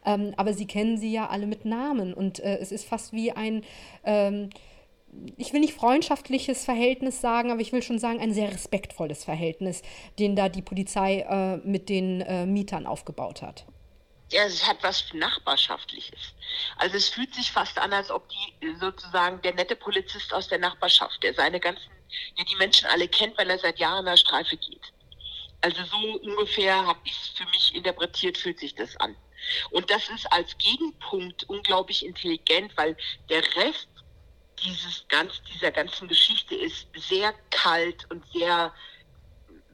Ähm, 0.04 0.34
aber 0.36 0.54
sie 0.54 0.66
kennen 0.66 0.98
sie 0.98 1.12
ja 1.12 1.28
alle 1.28 1.46
mit 1.46 1.64
Namen 1.64 2.14
und 2.14 2.40
äh, 2.40 2.58
es 2.58 2.72
ist 2.72 2.86
fast 2.86 3.12
wie 3.12 3.32
ein, 3.32 3.64
ähm, 4.04 4.50
ich 5.36 5.52
will 5.52 5.60
nicht 5.60 5.74
freundschaftliches 5.74 6.64
Verhältnis 6.64 7.20
sagen, 7.20 7.50
aber 7.50 7.60
ich 7.60 7.72
will 7.72 7.82
schon 7.82 7.98
sagen, 7.98 8.20
ein 8.20 8.32
sehr 8.32 8.52
respektvolles 8.52 9.24
Verhältnis, 9.24 9.82
den 10.18 10.36
da 10.36 10.48
die 10.48 10.62
Polizei 10.62 11.20
äh, 11.20 11.56
mit 11.58 11.88
den 11.88 12.20
äh, 12.20 12.46
Mietern 12.46 12.86
aufgebaut 12.86 13.42
hat. 13.42 13.64
Ja, 14.32 14.44
es 14.44 14.64
hat 14.66 14.78
was 14.82 15.12
Nachbarschaftliches. 15.12 16.34
Also 16.76 16.96
es 16.96 17.08
fühlt 17.08 17.34
sich 17.34 17.50
fast 17.50 17.76
an, 17.78 17.92
als 17.92 18.12
ob 18.12 18.28
die 18.28 18.76
sozusagen 18.78 19.42
der 19.42 19.54
nette 19.54 19.74
Polizist 19.74 20.32
aus 20.32 20.46
der 20.46 20.58
Nachbarschaft, 20.58 21.20
der 21.24 21.34
seine 21.34 21.58
ganzen, 21.58 21.90
der 22.38 22.44
die 22.44 22.54
Menschen 22.56 22.86
alle 22.86 23.08
kennt, 23.08 23.36
weil 23.36 23.50
er 23.50 23.58
seit 23.58 23.80
Jahren 23.80 24.00
in 24.00 24.06
der 24.06 24.16
Streife 24.16 24.56
geht. 24.56 24.92
Also 25.62 25.82
so 25.84 25.96
ungefähr 26.20 26.86
habe 26.86 27.00
ich 27.04 27.12
es 27.12 27.28
für 27.28 27.44
mich 27.46 27.74
interpretiert, 27.74 28.38
fühlt 28.38 28.60
sich 28.60 28.74
das 28.74 28.96
an. 28.98 29.16
Und 29.70 29.90
das 29.90 30.08
ist 30.08 30.30
als 30.32 30.56
Gegenpunkt 30.58 31.48
unglaublich 31.48 32.04
intelligent, 32.04 32.76
weil 32.76 32.96
der 33.28 33.42
Rest 33.56 33.88
dieses 34.62 35.06
ganz, 35.08 35.42
dieser 35.44 35.70
ganzen 35.70 36.08
Geschichte 36.08 36.54
ist 36.54 36.86
sehr 36.94 37.32
kalt 37.50 38.10
und 38.10 38.24
sehr, 38.32 38.72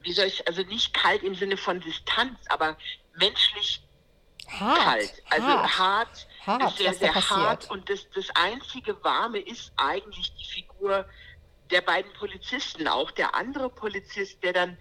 wie 0.01 0.13
soll 0.13 0.25
ich, 0.25 0.47
also 0.47 0.61
nicht 0.63 0.93
kalt 0.93 1.23
im 1.23 1.35
Sinne 1.35 1.57
von 1.57 1.81
Distanz, 1.81 2.39
aber 2.47 2.77
menschlich 3.15 3.81
hart, 4.47 4.79
kalt. 4.79 5.23
Also 5.29 5.47
hart, 5.47 5.77
hart, 6.45 6.61
hart 6.63 6.77
sehr, 6.77 6.93
sehr 6.93 7.13
hart. 7.13 7.69
Und 7.69 7.89
das, 7.89 8.09
das 8.11 8.29
einzige 8.35 9.03
Warme 9.03 9.39
ist 9.39 9.71
eigentlich 9.75 10.33
die 10.35 10.45
Figur 10.45 11.05
der 11.71 11.81
beiden 11.81 12.11
Polizisten. 12.13 12.87
Auch 12.87 13.11
der 13.11 13.35
andere 13.35 13.69
Polizist, 13.69 14.41
der 14.43 14.53
dann 14.53 14.77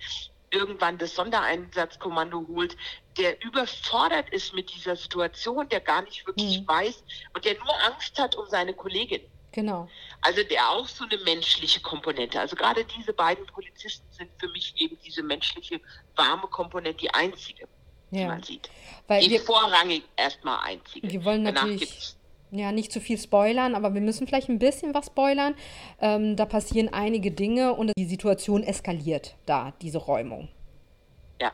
irgendwann 0.51 0.99
das 0.99 1.15
Sondereinsatzkommando 1.15 2.47
holt, 2.49 2.77
der 3.19 3.43
überfordert 3.45 4.29
ist 4.31 4.55
mit 4.55 4.73
dieser 4.75 4.97
Situation, 4.97 5.69
der 5.69 5.81
gar 5.81 6.03
nicht 6.03 6.27
wirklich 6.27 6.61
mhm. 6.61 6.69
weiß 6.69 7.05
und 7.35 7.45
der 7.45 7.55
nur 7.55 7.75
Angst 7.85 8.19
hat 8.19 8.35
um 8.35 8.47
seine 8.49 8.75
Kollegin. 8.75 9.23
Genau. 9.53 9.89
Also 10.21 10.43
der 10.43 10.69
auch 10.69 10.87
so 10.87 11.05
eine 11.05 11.17
menschliche 11.25 11.81
Komponente. 11.81 12.39
Also 12.39 12.57
gerade 12.57 12.85
diese 12.85 13.15
beiden 13.15 13.47
Polizisten 13.47 14.07
sind 14.11 14.31
für 14.39 14.49
mich 14.49 14.75
eben 14.77 14.99
diese 15.03 15.23
menschliche, 15.23 15.81
warme 16.15 16.47
Komponente 16.49 16.99
die 16.99 17.11
einzige, 17.11 17.67
ja. 18.11 18.21
die 18.21 18.25
man 18.27 18.43
sieht. 18.43 18.69
Weil 19.07 19.23
die 19.23 19.31
wir, 19.31 19.41
vorrangig 19.41 20.03
erstmal 20.17 20.59
einzige. 20.63 21.11
Wir 21.11 21.25
wollen 21.25 21.43
natürlich 21.43 22.17
ja, 22.51 22.71
nicht 22.71 22.93
zu 22.93 23.01
viel 23.01 23.19
spoilern, 23.19 23.75
aber 23.75 23.95
wir 23.95 24.01
müssen 24.03 24.27
vielleicht 24.27 24.51
ein 24.51 24.59
bisschen 24.59 24.95
was 24.95 25.07
spoilern. 25.07 25.55
Ähm, 26.01 26.37
da 26.37 26.45
passieren 26.45 26.93
einige 26.93 27.31
Dinge 27.31 27.73
und 27.73 27.93
die 27.97 28.05
Situation 28.05 28.63
eskaliert 28.63 29.37
da, 29.47 29.73
diese 29.81 29.99
Räumung. 29.99 30.49
Ja, 31.41 31.53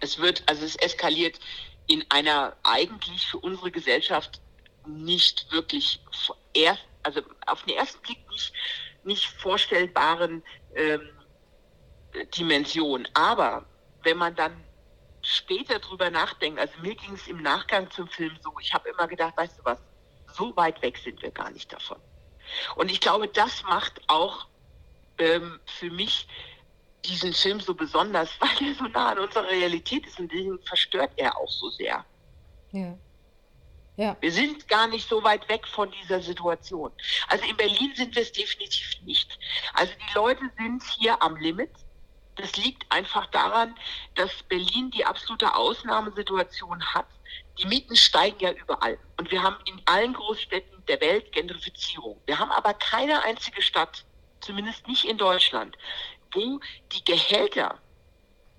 es 0.00 0.18
wird, 0.18 0.42
also 0.46 0.64
es 0.64 0.76
eskaliert 0.76 1.38
in 1.86 2.04
einer 2.10 2.56
eigentlich 2.62 3.26
für 3.26 3.38
unsere 3.38 3.70
Gesellschaft 3.70 4.40
nicht 4.86 5.50
wirklich 5.52 6.00
erst 6.54 6.82
also 7.02 7.22
auf 7.46 7.62
den 7.64 7.76
ersten 7.76 8.00
Blick 8.02 8.18
nicht, 8.30 8.52
nicht 9.04 9.26
vorstellbaren 9.26 10.42
ähm, 10.74 11.08
Dimension. 12.36 13.08
Aber 13.14 13.66
wenn 14.02 14.16
man 14.16 14.34
dann 14.34 14.64
später 15.22 15.78
drüber 15.78 16.10
nachdenkt, 16.10 16.58
also 16.58 16.72
mir 16.80 16.94
ging 16.94 17.14
es 17.14 17.26
im 17.28 17.42
Nachgang 17.42 17.90
zum 17.90 18.08
Film 18.08 18.36
so, 18.42 18.52
ich 18.60 18.72
habe 18.72 18.88
immer 18.88 19.06
gedacht, 19.06 19.36
weißt 19.36 19.58
du 19.58 19.64
was, 19.64 19.78
so 20.32 20.56
weit 20.56 20.80
weg 20.82 20.98
sind 20.98 21.20
wir 21.22 21.30
gar 21.30 21.50
nicht 21.50 21.72
davon. 21.72 21.98
Und 22.76 22.90
ich 22.90 23.00
glaube, 23.00 23.28
das 23.28 23.62
macht 23.64 24.00
auch 24.08 24.46
ähm, 25.18 25.60
für 25.66 25.90
mich 25.90 26.26
diesen 27.04 27.32
Film 27.32 27.60
so 27.60 27.74
besonders, 27.74 28.30
weil 28.40 28.68
er 28.68 28.74
so 28.74 28.84
nah 28.84 29.10
an 29.10 29.18
unserer 29.18 29.48
Realität 29.48 30.06
ist 30.06 30.18
und 30.18 30.30
den 30.32 30.58
verstört 30.64 31.12
er 31.16 31.36
auch 31.36 31.50
so 31.50 31.70
sehr. 31.70 32.04
Ja. 32.72 32.96
Ja. 33.96 34.16
Wir 34.20 34.32
sind 34.32 34.66
gar 34.68 34.86
nicht 34.86 35.06
so 35.06 35.22
weit 35.22 35.46
weg 35.50 35.66
von 35.68 35.90
dieser 35.90 36.22
Situation. 36.22 36.90
Also 37.28 37.44
in 37.44 37.56
Berlin 37.56 37.92
sind 37.94 38.14
wir 38.14 38.22
es 38.22 38.32
definitiv 38.32 38.94
nicht. 39.04 39.38
Also 39.74 39.92
die 39.92 40.14
Leute 40.14 40.50
sind 40.56 40.82
hier 40.98 41.20
am 41.22 41.36
Limit. 41.36 41.70
Das 42.36 42.56
liegt 42.56 42.90
einfach 42.90 43.26
daran, 43.26 43.74
dass 44.14 44.42
Berlin 44.44 44.90
die 44.90 45.04
absolute 45.04 45.54
Ausnahmesituation 45.54 46.82
hat. 46.94 47.08
Die 47.58 47.66
Mieten 47.66 47.94
steigen 47.94 48.40
ja 48.40 48.52
überall. 48.52 48.98
Und 49.18 49.30
wir 49.30 49.42
haben 49.42 49.56
in 49.66 49.82
allen 49.84 50.14
Großstädten 50.14 50.82
der 50.86 51.00
Welt 51.02 51.30
Gentrifizierung. 51.32 52.18
Wir 52.24 52.38
haben 52.38 52.52
aber 52.52 52.72
keine 52.72 53.22
einzige 53.24 53.60
Stadt, 53.60 54.06
zumindest 54.40 54.88
nicht 54.88 55.04
in 55.04 55.18
Deutschland, 55.18 55.76
wo 56.32 56.60
die 56.92 57.04
Gehälter 57.04 57.78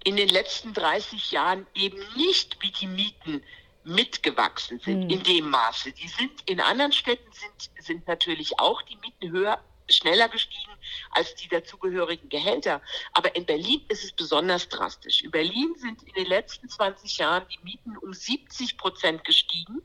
in 0.04 0.16
den 0.16 0.30
letzten 0.30 0.74
30 0.74 1.32
Jahren 1.32 1.68
eben 1.76 2.00
nicht 2.16 2.58
wie 2.62 2.72
die 2.72 2.88
Mieten 2.88 3.44
mitgewachsen 3.84 4.80
sind 4.80 5.06
mhm. 5.06 5.10
in 5.10 5.24
dem 5.24 5.50
Maße. 5.50 5.92
Die 5.92 6.08
sind 6.08 6.32
in 6.46 6.60
anderen 6.60 6.92
Städten 6.92 7.32
sind, 7.32 7.84
sind 7.84 8.08
natürlich 8.08 8.60
auch 8.60 8.82
die 8.84 8.98
Mieten 8.98 9.32
höher, 9.32 9.64
schneller 9.90 10.30
gestiegen 10.30 10.72
als 11.12 11.36
die 11.36 11.48
dazugehörigen 11.48 12.30
Gehälter. 12.30 12.82
Aber 13.14 13.36
in 13.36 13.46
Berlin 13.46 13.84
ist 13.90 14.04
es 14.04 14.12
besonders 14.12 14.70
drastisch. 14.70 15.22
In 15.24 15.32
Berlin 15.32 15.76
sind 15.78 16.02
in 16.04 16.14
den 16.14 16.28
letzten 16.28 16.70
20 16.70 17.18
Jahren 17.18 17.46
die 17.50 17.60
Mieten 17.64 17.98
um 17.98 18.14
70 18.14 18.78
Prozent 18.78 19.24
gestiegen 19.24 19.82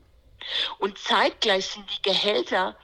und 0.79 0.97
zeitgleich 0.97 1.67
sind 1.67 1.89
die 1.91 2.01
Gehälter 2.01 2.77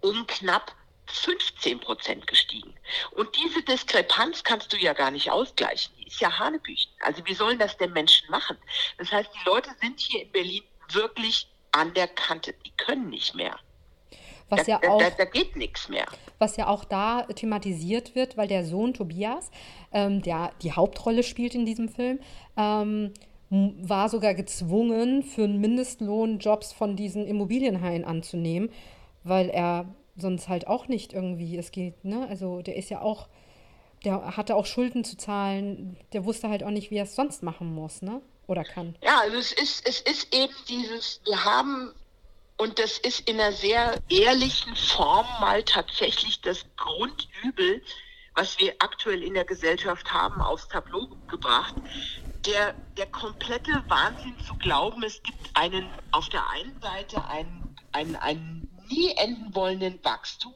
um 0.00 0.26
knapp 0.26 0.74
15 1.06 1.80
Prozent 1.80 2.26
gestiegen. 2.26 2.74
Und 3.12 3.28
diese 3.36 3.62
Diskrepanz 3.62 4.44
kannst 4.44 4.72
du 4.72 4.76
ja 4.76 4.92
gar 4.92 5.10
nicht 5.10 5.30
ausgleichen. 5.30 5.92
Die 5.98 6.06
ist 6.06 6.20
ja 6.20 6.38
Hanebüchen. 6.38 6.90
Also 7.00 7.24
wie 7.26 7.34
sollen 7.34 7.58
das 7.58 7.76
denn 7.76 7.92
Menschen 7.92 8.30
machen? 8.30 8.56
Das 8.98 9.10
heißt, 9.10 9.30
die 9.34 9.48
Leute 9.48 9.70
sind 9.80 10.00
hier 10.00 10.22
in 10.22 10.32
Berlin 10.32 10.62
wirklich 10.90 11.48
an 11.72 11.92
der 11.94 12.08
Kante. 12.08 12.54
Die 12.64 12.72
können 12.76 13.10
nicht 13.10 13.34
mehr. 13.34 13.58
Was 14.48 14.66
da, 14.66 14.72
ja 14.72 14.90
auch, 14.90 15.00
da, 15.00 15.10
da, 15.10 15.24
geht 15.24 15.56
nichts 15.56 15.88
mehr. 15.88 16.04
Was 16.38 16.56
ja 16.56 16.68
auch 16.68 16.84
da 16.84 17.22
thematisiert 17.22 18.14
wird, 18.14 18.36
weil 18.36 18.48
der 18.48 18.64
Sohn 18.64 18.92
Tobias, 18.92 19.50
ähm, 19.92 20.20
der 20.20 20.52
die 20.60 20.72
Hauptrolle 20.72 21.22
spielt 21.22 21.54
in 21.54 21.64
diesem 21.64 21.88
Film, 21.88 22.20
ähm, 22.56 23.14
war 23.48 24.08
sogar 24.08 24.34
gezwungen, 24.34 25.22
für 25.22 25.44
einen 25.44 25.60
Mindestlohn 25.60 26.38
Jobs 26.38 26.72
von 26.72 26.96
diesen 26.96 27.26
Immobilienhaien 27.26 28.04
anzunehmen, 28.04 28.70
weil 29.24 29.48
er 29.48 29.86
sonst 30.16 30.48
halt 30.48 30.66
auch 30.66 30.88
nicht 30.88 31.12
irgendwie 31.12 31.56
es 31.56 31.70
geht, 31.70 32.04
ne? 32.04 32.26
Also 32.28 32.62
der 32.62 32.76
ist 32.76 32.90
ja 32.90 33.00
auch, 33.00 33.28
der 34.04 34.36
hatte 34.36 34.56
auch 34.56 34.66
Schulden 34.66 35.04
zu 35.04 35.16
zahlen, 35.16 35.96
der 36.12 36.24
wusste 36.24 36.48
halt 36.48 36.62
auch 36.62 36.70
nicht, 36.70 36.90
wie 36.90 36.96
er 36.96 37.04
es 37.04 37.14
sonst 37.14 37.42
machen 37.42 37.74
muss, 37.74 38.02
ne? 38.02 38.20
Oder 38.46 38.64
kann. 38.64 38.96
Ja, 39.02 39.20
also 39.20 39.36
es 39.36 39.52
ist, 39.52 39.86
es 39.86 40.00
ist 40.00 40.34
eben 40.34 40.52
dieses, 40.68 41.20
wir 41.24 41.44
haben, 41.44 41.92
und 42.58 42.78
das 42.78 42.98
ist 42.98 43.28
in 43.28 43.40
einer 43.40 43.52
sehr 43.52 43.94
ehrlichen 44.08 44.74
Form 44.76 45.26
mal 45.40 45.62
tatsächlich 45.62 46.40
das 46.42 46.66
Grundübel, 46.76 47.82
was 48.34 48.58
wir 48.58 48.74
aktuell 48.78 49.22
in 49.22 49.34
der 49.34 49.44
Gesellschaft 49.44 50.12
haben, 50.12 50.40
aufs 50.40 50.68
Tableau 50.68 51.08
gebracht. 51.28 51.74
Der, 52.46 52.74
der 52.96 53.06
komplette 53.06 53.84
Wahnsinn 53.88 54.34
zu 54.46 54.54
glauben, 54.56 55.02
es 55.04 55.22
gibt 55.22 55.50
einen 55.54 55.88
auf 56.10 56.28
der 56.30 56.48
einen 56.50 56.80
Seite 56.80 57.24
einen, 57.26 57.76
einen, 57.92 58.16
einen 58.16 58.71
nie 58.92 59.12
enden 59.16 59.54
wollenden 59.54 60.02
Wachstum, 60.04 60.54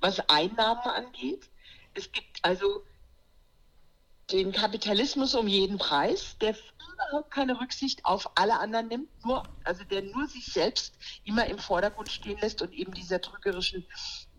was 0.00 0.28
Einnahmen 0.28 0.82
angeht. 0.82 1.48
Es 1.94 2.10
gibt 2.12 2.44
also 2.44 2.82
den 4.30 4.52
Kapitalismus 4.52 5.34
um 5.34 5.46
jeden 5.46 5.78
Preis, 5.78 6.36
der 6.40 6.56
überhaupt 6.92 7.30
keine 7.30 7.60
Rücksicht 7.60 8.04
auf 8.04 8.30
alle 8.36 8.58
anderen 8.58 8.88
nimmt, 8.88 9.24
nur, 9.24 9.44
also 9.64 9.84
der 9.84 10.02
nur 10.02 10.26
sich 10.26 10.46
selbst 10.46 10.94
immer 11.24 11.46
im 11.46 11.58
Vordergrund 11.58 12.10
stehen 12.10 12.38
lässt 12.40 12.62
und 12.62 12.72
eben 12.72 12.92
dieser 12.92 13.20
trügerischen 13.20 13.86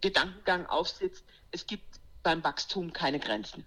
Gedankengang 0.02 0.66
aufsitzt, 0.66 1.24
es 1.52 1.66
gibt 1.66 1.86
beim 2.24 2.44
Wachstum 2.44 2.92
keine 2.92 3.20
Grenzen. 3.20 3.66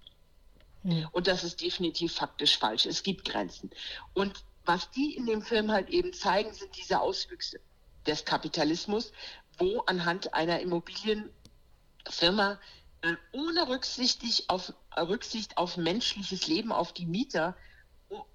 Hm. 0.82 1.08
Und 1.12 1.26
das 1.26 1.44
ist 1.44 1.60
definitiv 1.60 2.14
faktisch 2.14 2.58
falsch. 2.58 2.86
Es 2.86 3.02
gibt 3.02 3.24
Grenzen. 3.24 3.70
Und 4.12 4.44
was 4.64 4.90
die 4.90 5.16
in 5.16 5.26
dem 5.26 5.42
Film 5.42 5.70
halt 5.70 5.88
eben 5.88 6.12
zeigen, 6.12 6.52
sind 6.52 6.76
diese 6.76 7.00
Auswüchse 7.00 7.60
des 8.06 8.24
Kapitalismus, 8.24 9.12
wo 9.60 9.80
anhand 9.80 10.34
einer 10.34 10.60
Immobilienfirma 10.60 12.58
äh, 13.02 13.14
ohne 13.32 13.68
Rücksicht 13.68 14.22
auf, 14.48 14.72
Rücksicht 14.96 15.56
auf 15.56 15.76
menschliches 15.76 16.48
Leben, 16.48 16.72
auf 16.72 16.92
die 16.92 17.06
Mieter, 17.06 17.56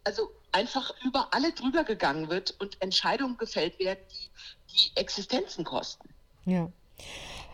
also 0.04 0.32
einfach 0.52 0.94
über 1.04 1.34
alle 1.34 1.52
drüber 1.52 1.84
gegangen 1.84 2.30
wird 2.30 2.56
und 2.60 2.82
Entscheidungen 2.82 3.38
gefällt 3.38 3.78
werden, 3.80 4.00
die 4.10 4.30
die 4.74 4.92
Existenzen 4.96 5.66
kosten. 5.66 6.10
Ja. 6.46 6.72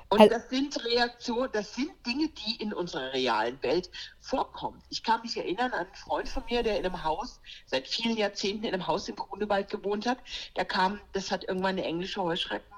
Und 0.10 0.30
das 0.30 0.50
sind 0.50 0.84
Reaktionen, 0.84 1.50
das 1.54 1.74
sind 1.74 1.92
Dinge, 2.06 2.28
die 2.28 2.58
in 2.58 2.74
unserer 2.74 3.14
realen 3.14 3.62
Welt 3.64 3.90
vorkommen. 4.20 4.84
Ich 4.90 5.04
kann 5.04 5.22
mich 5.22 5.38
erinnern 5.38 5.72
an 5.72 5.86
einen 5.86 5.96
Freund 5.96 6.28
von 6.28 6.44
mir, 6.50 6.64
der 6.64 6.78
in 6.78 6.86
einem 6.86 7.02
Haus, 7.04 7.40
seit 7.66 7.88
vielen 7.88 8.18
Jahrzehnten 8.18 8.66
in 8.66 8.74
einem 8.74 8.88
Haus 8.88 9.08
im 9.08 9.16
Grunewald 9.16 9.70
gewohnt 9.70 10.06
hat. 10.06 10.18
Da 10.56 10.66
kam, 10.66 11.00
das 11.14 11.32
hat 11.32 11.46
irgendwann 11.46 11.78
eine 11.78 11.86
englische 11.86 12.22
Heuschrecken 12.22 12.71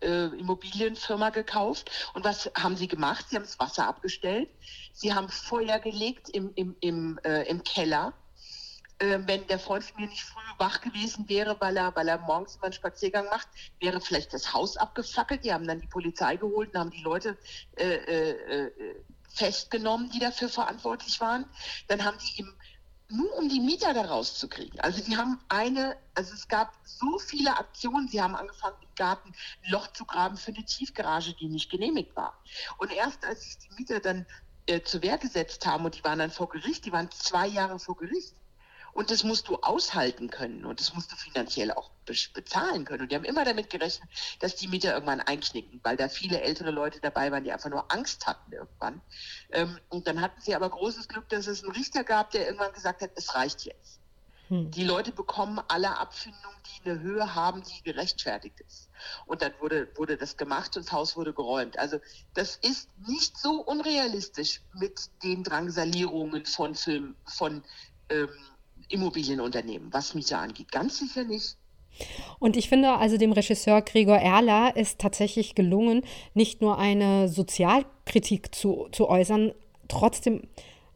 äh, 0.00 0.26
Immobilienfirma 0.26 1.30
gekauft. 1.30 2.10
Und 2.14 2.24
was 2.24 2.50
haben 2.56 2.76
sie 2.76 2.88
gemacht? 2.88 3.26
Sie 3.28 3.36
haben 3.36 3.44
das 3.44 3.58
Wasser 3.58 3.86
abgestellt. 3.86 4.48
Sie 4.92 5.12
haben 5.12 5.28
Feuer 5.28 5.78
gelegt 5.78 6.28
im, 6.30 6.52
im, 6.54 6.76
im, 6.80 7.18
äh, 7.24 7.42
im 7.42 7.62
Keller. 7.64 8.14
Äh, 8.98 9.18
wenn 9.26 9.46
der 9.48 9.58
Freund 9.58 9.84
von 9.84 10.00
mir 10.00 10.08
nicht 10.08 10.22
früh 10.22 10.40
wach 10.58 10.80
gewesen 10.80 11.28
wäre, 11.28 11.56
weil 11.60 11.76
er, 11.76 11.94
weil 11.96 12.08
er 12.08 12.18
morgens 12.18 12.56
immer 12.56 12.64
einen 12.64 12.72
Spaziergang 12.72 13.26
macht, 13.26 13.48
wäre 13.80 14.00
vielleicht 14.00 14.32
das 14.32 14.52
Haus 14.52 14.76
abgefackelt. 14.76 15.44
Die 15.44 15.52
haben 15.52 15.66
dann 15.66 15.80
die 15.80 15.88
Polizei 15.88 16.36
geholt 16.36 16.72
und 16.72 16.78
haben 16.78 16.90
die 16.90 17.02
Leute 17.02 17.36
äh, 17.76 17.94
äh, 17.94 18.66
äh, 18.66 19.04
festgenommen, 19.34 20.10
die 20.10 20.20
dafür 20.20 20.48
verantwortlich 20.48 21.20
waren. 21.20 21.44
Dann 21.88 22.04
haben 22.04 22.18
die 22.18 22.40
im 22.40 22.54
nur 23.08 23.36
um 23.36 23.48
die 23.48 23.60
Mieter 23.60 23.92
da 23.92 24.02
rauszukriegen. 24.02 24.80
Also 24.80 25.02
die 25.02 25.16
haben 25.16 25.38
eine, 25.48 25.96
also 26.14 26.32
es 26.32 26.48
gab 26.48 26.72
so 26.84 27.18
viele 27.18 27.56
Aktionen, 27.56 28.08
sie 28.08 28.22
haben 28.22 28.34
angefangen 28.34 28.76
im 28.80 28.94
Garten 28.94 29.28
ein 29.28 29.70
Loch 29.70 29.92
zu 29.92 30.04
graben 30.04 30.36
für 30.36 30.52
eine 30.52 30.64
Tiefgarage, 30.64 31.34
die 31.34 31.48
nicht 31.48 31.70
genehmigt 31.70 32.16
war. 32.16 32.38
Und 32.78 32.92
erst 32.92 33.24
als 33.24 33.44
sich 33.44 33.58
die 33.58 33.74
Mieter 33.74 34.00
dann 34.00 34.26
äh, 34.66 34.82
zur 34.82 35.02
Wehr 35.02 35.18
gesetzt 35.18 35.66
haben 35.66 35.84
und 35.84 35.96
die 35.96 36.04
waren 36.04 36.18
dann 36.18 36.30
vor 36.30 36.48
Gericht, 36.48 36.86
die 36.86 36.92
waren 36.92 37.10
zwei 37.10 37.46
Jahre 37.46 37.78
vor 37.78 37.96
Gericht, 37.96 38.34
und 38.94 39.10
das 39.10 39.24
musst 39.24 39.48
du 39.48 39.56
aushalten 39.56 40.30
können 40.30 40.64
und 40.64 40.80
das 40.80 40.94
musst 40.94 41.10
du 41.10 41.16
finanziell 41.16 41.72
auch 41.72 41.90
bezahlen 42.32 42.84
können. 42.84 43.02
Und 43.02 43.12
die 43.12 43.16
haben 43.16 43.24
immer 43.24 43.44
damit 43.44 43.68
gerechnet, 43.68 44.08
dass 44.38 44.54
die 44.54 44.68
Mieter 44.68 44.94
irgendwann 44.94 45.20
einknicken, 45.20 45.80
weil 45.82 45.96
da 45.96 46.08
viele 46.08 46.40
ältere 46.40 46.70
Leute 46.70 47.00
dabei 47.00 47.32
waren, 47.32 47.42
die 47.42 47.52
einfach 47.52 47.70
nur 47.70 47.90
Angst 47.92 48.26
hatten 48.26 48.52
irgendwann. 48.52 49.00
Ähm, 49.50 49.78
und 49.88 50.06
dann 50.06 50.20
hatten 50.20 50.40
sie 50.40 50.54
aber 50.54 50.70
großes 50.70 51.08
Glück, 51.08 51.28
dass 51.28 51.48
es 51.48 51.64
einen 51.64 51.72
Richter 51.72 52.04
gab, 52.04 52.30
der 52.30 52.46
irgendwann 52.46 52.72
gesagt 52.72 53.02
hat, 53.02 53.10
es 53.16 53.34
reicht 53.34 53.64
jetzt. 53.64 53.98
Hm. 54.48 54.70
Die 54.70 54.84
Leute 54.84 55.10
bekommen 55.10 55.60
alle 55.68 55.98
Abfindungen, 55.98 56.56
die 56.66 56.88
eine 56.88 57.00
Höhe 57.00 57.34
haben, 57.34 57.62
die 57.64 57.82
gerechtfertigt 57.82 58.60
ist. 58.60 58.90
Und 59.26 59.42
dann 59.42 59.52
wurde, 59.58 59.88
wurde 59.96 60.16
das 60.16 60.36
gemacht 60.36 60.76
und 60.76 60.86
das 60.86 60.92
Haus 60.92 61.16
wurde 61.16 61.32
geräumt. 61.32 61.78
Also 61.78 61.98
das 62.34 62.56
ist 62.56 62.88
nicht 63.08 63.36
so 63.38 63.60
unrealistisch 63.60 64.60
mit 64.74 65.10
den 65.24 65.42
Drangsalierungen 65.42 66.46
von 66.46 66.76
Film, 66.76 67.16
von 67.26 67.64
ähm, 68.10 68.28
Immobilienunternehmen, 68.88 69.92
was 69.92 70.14
Mieter 70.14 70.38
angeht. 70.38 70.70
Ganz 70.72 70.98
sicher 70.98 71.24
nicht. 71.24 71.56
Und 72.38 72.56
ich 72.56 72.68
finde, 72.68 72.94
also 72.94 73.16
dem 73.16 73.32
Regisseur 73.32 73.82
Gregor 73.82 74.18
Erler 74.18 74.76
ist 74.76 75.00
tatsächlich 75.00 75.54
gelungen, 75.54 76.02
nicht 76.34 76.60
nur 76.60 76.78
eine 76.78 77.28
Sozialkritik 77.28 78.54
zu, 78.54 78.88
zu 78.90 79.08
äußern, 79.08 79.52
trotzdem 79.88 80.42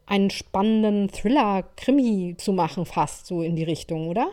einen 0.06 0.30
spannenden 0.30 1.08
Thriller-Krimi 1.10 2.36
zu 2.38 2.52
machen, 2.52 2.86
fast 2.86 3.26
so 3.26 3.42
in 3.42 3.56
die 3.56 3.64
Richtung, 3.64 4.08
oder? 4.08 4.30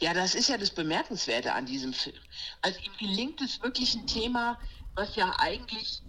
Ja, 0.00 0.14
das 0.14 0.34
ist 0.34 0.48
ja 0.48 0.58
das 0.58 0.70
Bemerkenswerte 0.70 1.52
an 1.52 1.66
diesem 1.66 1.92
Film. 1.92 2.16
Also 2.62 2.78
ihm 2.80 2.92
gelingt 2.98 3.40
es 3.40 3.62
wirklich 3.62 3.94
ein 3.94 4.06
Thema, 4.06 4.58
was 4.94 5.16
ja 5.16 5.34
eigentlich, 5.38 6.02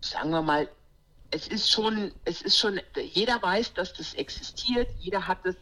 sagen 0.00 0.30
wir 0.30 0.42
mal, 0.42 0.68
es 1.30 1.48
ist 1.48 1.70
schon, 1.70 2.12
es 2.24 2.42
ist 2.42 2.58
schon, 2.58 2.80
jeder 3.12 3.40
weiß, 3.40 3.74
dass 3.74 3.94
das 3.94 4.14
existiert, 4.14 4.88
jeder 4.98 5.26
hat 5.26 5.44
es 5.46 5.56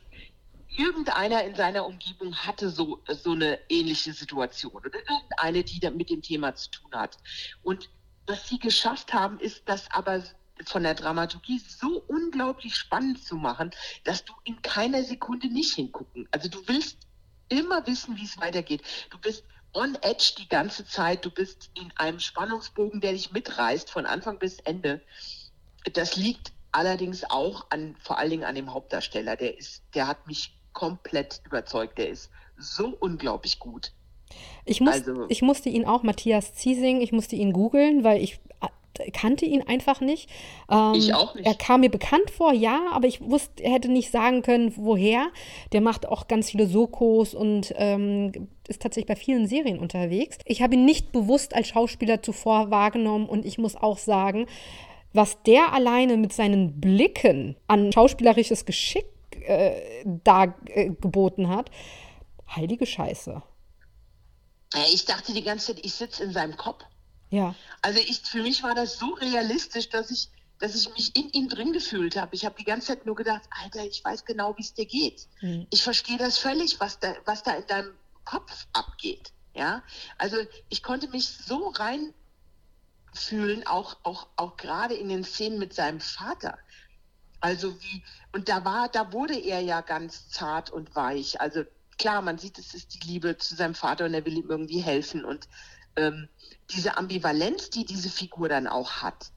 irgendeiner 0.77 1.45
in 1.45 1.55
seiner 1.55 1.87
Umgebung 1.87 2.35
hatte 2.35 2.71
so, 2.71 3.03
so 3.09 3.33
eine 3.33 3.59
ähnliche 3.69 4.13
Situation 4.13 4.73
oder 4.73 4.91
irgendeine, 4.93 5.65
die 5.65 5.91
mit 5.91 6.11
dem 6.11 6.23
Thema 6.23 6.55
zu 6.55 6.71
tun 6.71 6.93
hat. 6.93 7.17
Und 7.63 7.89
was 8.27 8.49
sie 8.49 8.59
geschafft 8.59 9.13
haben, 9.13 9.41
ist 9.41 9.63
das 9.67 9.91
aber 9.91 10.23
von 10.65 10.83
der 10.83 10.95
Dramaturgie 10.95 11.59
so 11.59 12.03
unglaublich 12.07 12.77
spannend 12.77 13.25
zu 13.25 13.37
machen, 13.37 13.71
dass 14.05 14.25
du 14.25 14.33
in 14.45 14.61
keiner 14.63 15.03
Sekunde 15.03 15.49
nicht 15.49 15.75
hingucken. 15.75 16.29
Also 16.31 16.49
du 16.49 16.67
willst 16.69 16.99
immer 17.49 17.87
wissen, 17.87 18.17
wie 18.17 18.25
es 18.25 18.39
weitergeht. 18.39 18.83
Du 19.11 19.19
bist 19.19 19.45
on 19.73 19.97
edge 20.03 20.35
die 20.39 20.49
ganze 20.49 20.85
Zeit. 20.85 21.25
Du 21.25 21.31
bist 21.31 21.71
in 21.75 21.93
einem 21.97 22.21
Spannungsbogen, 22.21 23.01
der 23.01 23.13
dich 23.13 23.33
mitreißt 23.33 23.91
von 23.91 24.07
Anfang 24.07 24.39
bis 24.39 24.59
Ende. 24.61 25.03
Das 25.93 26.17
liegt 26.17 26.53
allerdings 26.73 27.25
auch 27.25 27.67
an, 27.71 27.97
vor 28.01 28.19
allen 28.19 28.31
Dingen 28.31 28.45
an 28.45 28.55
dem 28.55 28.73
Hauptdarsteller. 28.73 29.37
Der 29.37 29.59
ist, 29.59 29.83
der 29.95 30.07
hat 30.07 30.27
mich 30.27 30.60
komplett 30.81 31.43
überzeugt. 31.45 31.99
Der 31.99 32.09
ist 32.09 32.31
so 32.57 32.97
unglaublich 33.01 33.59
gut. 33.59 33.93
Ich, 34.65 34.81
muss, 34.81 34.95
also, 34.95 35.27
ich 35.29 35.43
musste 35.43 35.69
ihn 35.69 35.85
auch, 35.85 36.03
Matthias 36.03 36.55
Ziesing, 36.55 37.03
ich 37.03 37.13
musste 37.13 37.37
ihn 37.37 37.53
googeln, 37.53 38.03
weil 38.03 38.23
ich 38.23 38.41
äh, 38.99 39.11
kannte 39.11 39.45
ihn 39.45 39.63
einfach 39.63 40.01
nicht. 40.01 40.31
Ähm, 40.71 40.95
ich 40.95 41.13
auch 41.13 41.35
nicht. 41.35 41.47
Er 41.47 41.55
kam 41.55 41.81
mir 41.81 41.91
bekannt 41.91 42.31
vor, 42.31 42.55
ja, 42.55 42.81
aber 42.93 43.09
ich 43.09 43.21
wusste, 43.21 43.63
er 43.63 43.73
hätte 43.73 43.91
nicht 43.91 44.11
sagen 44.11 44.41
können, 44.41 44.73
woher. 44.77 45.29
Der 45.73 45.83
macht 45.83 46.09
auch 46.09 46.29
ganz 46.29 46.51
viele 46.51 46.67
Sokos 46.67 47.35
und 47.35 47.75
ähm, 47.77 48.49
ist 48.67 48.81
tatsächlich 48.81 49.09
bei 49.09 49.17
vielen 49.17 49.47
Serien 49.47 49.81
unterwegs. 49.81 50.39
Ich 50.47 50.63
habe 50.63 50.77
ihn 50.77 50.87
nicht 50.87 51.13
bewusst 51.13 51.55
als 51.55 51.69
Schauspieler 51.69 52.23
zuvor 52.23 52.71
wahrgenommen 52.71 53.29
und 53.29 53.45
ich 53.45 53.59
muss 53.59 53.77
auch 53.77 53.99
sagen, 53.99 54.47
was 55.13 55.43
der 55.43 55.75
alleine 55.75 56.17
mit 56.17 56.33
seinen 56.33 56.81
Blicken 56.81 57.57
an 57.67 57.93
schauspielerisches 57.93 58.65
Geschick 58.65 59.07
äh, 59.51 60.05
dargeboten 60.05 61.45
äh, 61.45 61.49
hat. 61.49 61.71
Heilige 62.49 62.87
Scheiße. 62.87 63.43
Ich 64.93 65.05
dachte 65.05 65.33
die 65.33 65.43
ganze 65.43 65.75
Zeit, 65.75 65.85
ich 65.85 65.95
sitze 65.95 66.23
in 66.23 66.33
seinem 66.33 66.57
Kopf. 66.57 66.85
Ja. 67.31 67.55
Also 67.83 68.01
ich, 68.01 68.21
für 68.21 68.43
mich 68.43 68.63
war 68.63 68.75
das 68.75 68.99
so 68.99 69.15
realistisch, 69.15 69.89
dass 69.89 70.11
ich, 70.11 70.29
dass 70.59 70.75
ich 70.75 70.89
mich 70.95 71.17
in 71.17 71.31
ihm 71.31 71.49
drin 71.49 71.73
gefühlt 71.73 72.17
habe. 72.17 72.35
Ich 72.35 72.45
habe 72.45 72.55
die 72.59 72.65
ganze 72.65 72.89
Zeit 72.89 73.07
nur 73.07 73.17
gedacht, 73.17 73.43
Alter, 73.63 73.85
ich 73.85 74.05
weiß 74.05 74.25
genau, 74.25 74.57
wie 74.57 74.63
es 74.63 74.75
dir 74.75 74.87
geht. 74.87 75.29
Hm. 75.41 75.67
Ich 75.71 75.83
verstehe 75.83 76.19
das 76.19 76.39
völlig, 76.39 76.79
was 76.81 76.99
da, 76.99 77.15
was 77.25 77.43
da 77.43 77.53
in 77.55 77.67
deinem 77.67 77.95
Kopf 78.25 78.67
abgeht. 78.73 79.33
Ja, 79.55 79.83
also 80.17 80.37
ich 80.69 80.85
konnte 80.85 81.09
mich 81.09 81.29
so 81.29 81.73
reinfühlen, 81.75 83.67
auch, 83.67 83.97
auch, 84.05 84.29
auch 84.37 84.57
gerade 84.57 84.95
in 84.95 85.09
den 85.09 85.25
Szenen 85.25 85.59
mit 85.59 85.75
seinem 85.75 86.01
Vater. 86.01 86.57
Also 87.41 87.81
wie, 87.81 88.03
und 88.33 88.49
da 88.49 88.65
war, 88.65 88.89
da 88.89 89.13
wurde 89.13 89.39
er 89.39 89.61
ja 89.61 89.81
ganz 89.81 90.29
zart 90.29 90.71
und 90.71 90.95
weich. 90.95 91.41
Also 91.41 91.65
klar, 91.99 92.23
man 92.23 92.39
sieht, 92.39 92.59
es 92.59 92.75
ist 92.75 92.95
die 92.95 93.07
Liebe 93.07 93.37
zu 93.39 93.55
seinem 93.55 93.75
Vater 93.75 94.05
und 94.05 94.15
er 94.15 94.25
will 94.25 94.37
ihm 94.37 94.51
irgendwie 94.51 94.81
helfen. 94.81 95.25
Und 95.25 95.49
ähm, 95.97 96.29
diese 96.71 96.97
Ambivalenz, 96.97 97.71
die 97.71 97.85
diese 97.85 98.11
Figur 98.11 98.49
dann 98.49 98.67
auch 98.67 99.03
hat, 99.03 99.31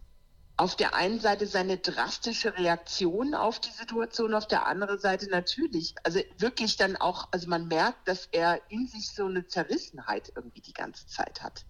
auf 0.56 0.76
der 0.76 0.94
einen 0.94 1.20
Seite 1.20 1.48
seine 1.48 1.78
drastische 1.78 2.56
Reaktion 2.58 3.34
auf 3.34 3.60
die 3.60 3.72
Situation, 3.72 4.34
auf 4.34 4.48
der 4.48 4.68
anderen 4.68 5.00
Seite 5.00 5.28
natürlich, 5.30 5.96
also 6.04 6.20
wirklich 6.38 6.78
dann 6.78 6.96
auch, 6.96 7.28
also 7.32 7.50
man 7.50 7.68
merkt, 7.68 8.08
dass 8.08 8.28
er 8.32 8.62
in 8.70 8.88
sich 8.88 9.10
so 9.10 9.26
eine 9.26 9.48
Zerrissenheit 9.48 10.32
irgendwie 10.36 10.62
die 10.62 10.74
ganze 10.74 11.08
Zeit 11.08 11.42
hat. 11.42 11.66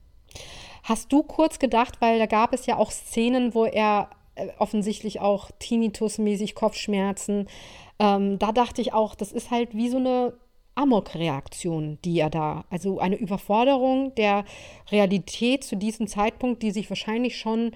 Hast 0.84 1.14
du 1.14 1.24
kurz 1.24 1.60
gedacht, 1.60 2.02
weil 2.02 2.20
da 2.20 2.26
gab 2.26 2.54
es 2.54 2.66
ja 2.66 2.76
auch 2.76 2.92
Szenen, 2.92 3.54
wo 3.54 3.66
er 3.66 4.10
offensichtlich 4.58 5.20
auch 5.20 5.52
Tinnitus-mäßig 5.60 6.56
Kopfschmerzen. 6.56 7.48
Ähm, 8.00 8.40
da 8.40 8.52
dachte 8.52 8.82
ich 8.82 8.94
auch, 8.94 9.16
das 9.16 9.32
ist 9.32 9.52
halt 9.52 9.76
wie 9.76 9.90
so 9.90 9.98
eine 9.98 10.34
Amok-Reaktion, 10.76 12.00
die 12.04 12.20
er 12.20 12.30
da, 12.30 12.66
also 12.70 13.00
eine 13.00 13.16
Überforderung 13.16 14.16
der 14.16 14.44
Realität 14.92 15.64
zu 15.64 15.76
diesem 15.76 16.08
Zeitpunkt, 16.08 16.64
die 16.64 16.72
sich 16.72 16.90
wahrscheinlich 16.90 17.38
schon 17.38 17.72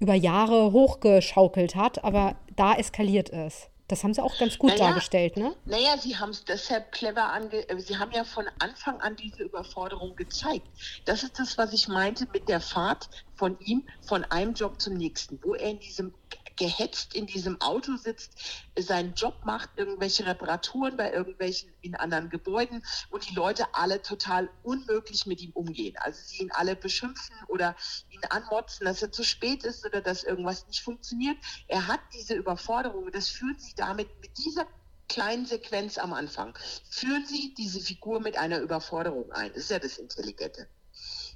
über 0.00 0.14
Jahre 0.14 0.72
hochgeschaukelt 0.72 1.76
hat, 1.76 2.02
aber 2.02 2.36
da 2.56 2.74
eskaliert 2.74 3.30
es. 3.30 3.70
Das 3.88 4.02
haben 4.02 4.14
sie 4.14 4.22
auch 4.22 4.38
ganz 4.38 4.58
gut 4.58 4.70
naja, 4.70 4.86
dargestellt, 4.86 5.36
ne? 5.36 5.54
Naja, 5.66 5.98
sie 5.98 6.16
haben 6.16 6.30
es 6.30 6.44
deshalb 6.44 6.90
clever 6.90 7.30
ange... 7.32 7.68
Äh, 7.68 7.78
sie 7.80 7.98
haben 7.98 8.12
ja 8.12 8.24
von 8.24 8.46
Anfang 8.58 9.00
an 9.00 9.14
diese 9.16 9.42
Überforderung 9.42 10.16
gezeigt. 10.16 10.66
Das 11.04 11.22
ist 11.22 11.38
das, 11.38 11.58
was 11.58 11.72
ich 11.74 11.88
meinte 11.88 12.26
mit 12.32 12.48
der 12.48 12.60
Fahrt 12.60 13.10
von 13.34 13.58
ihm 13.60 13.86
von 14.00 14.24
einem 14.24 14.54
Job 14.54 14.80
zum 14.80 14.94
nächsten, 14.94 15.38
wo 15.42 15.54
er 15.54 15.70
in 15.70 15.80
diesem 15.80 16.14
gehetzt 16.56 17.14
in 17.14 17.26
diesem 17.26 17.60
Auto 17.60 17.96
sitzt, 17.96 18.32
seinen 18.78 19.14
Job 19.14 19.44
macht, 19.44 19.70
irgendwelche 19.76 20.26
Reparaturen 20.26 20.96
bei 20.96 21.12
irgendwelchen 21.12 21.72
in 21.80 21.94
anderen 21.94 22.30
Gebäuden 22.30 22.84
und 23.10 23.28
die 23.28 23.34
Leute 23.34 23.66
alle 23.74 24.02
total 24.02 24.50
unmöglich 24.62 25.26
mit 25.26 25.40
ihm 25.40 25.50
umgehen. 25.52 25.96
Also 25.98 26.20
sie 26.24 26.42
ihn 26.42 26.52
alle 26.52 26.76
beschimpfen 26.76 27.36
oder 27.48 27.76
ihn 28.10 28.24
anmotzen, 28.30 28.86
dass 28.86 29.02
er 29.02 29.12
zu 29.12 29.24
spät 29.24 29.64
ist 29.64 29.84
oder 29.84 30.00
dass 30.00 30.24
irgendwas 30.24 30.66
nicht 30.66 30.82
funktioniert. 30.82 31.36
Er 31.68 31.86
hat 31.86 32.00
diese 32.14 32.34
Überforderung. 32.34 33.10
Das 33.12 33.28
führt 33.28 33.60
sie 33.60 33.74
damit 33.74 34.08
mit 34.20 34.38
dieser 34.38 34.66
kleinen 35.08 35.46
Sequenz 35.46 35.98
am 35.98 36.12
Anfang, 36.12 36.56
führen 36.88 37.26
sie 37.26 37.54
diese 37.54 37.80
Figur 37.80 38.20
mit 38.20 38.38
einer 38.38 38.60
Überforderung 38.60 39.30
ein. 39.32 39.52
Das 39.52 39.64
ist 39.64 39.70
ja 39.70 39.78
das 39.78 39.98
Intelligente. 39.98 40.68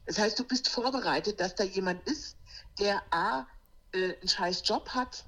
Das 0.07 0.19
heißt, 0.19 0.39
du 0.39 0.45
bist 0.45 0.69
vorbereitet, 0.69 1.39
dass 1.39 1.55
da 1.55 1.65
jemand 1.65 2.07
ist, 2.09 2.37
der 2.79 3.03
A, 3.11 3.47
äh, 3.93 4.15
einen 4.15 4.29
scheiß 4.29 4.63
Job 4.65 4.91
hat, 4.91 5.25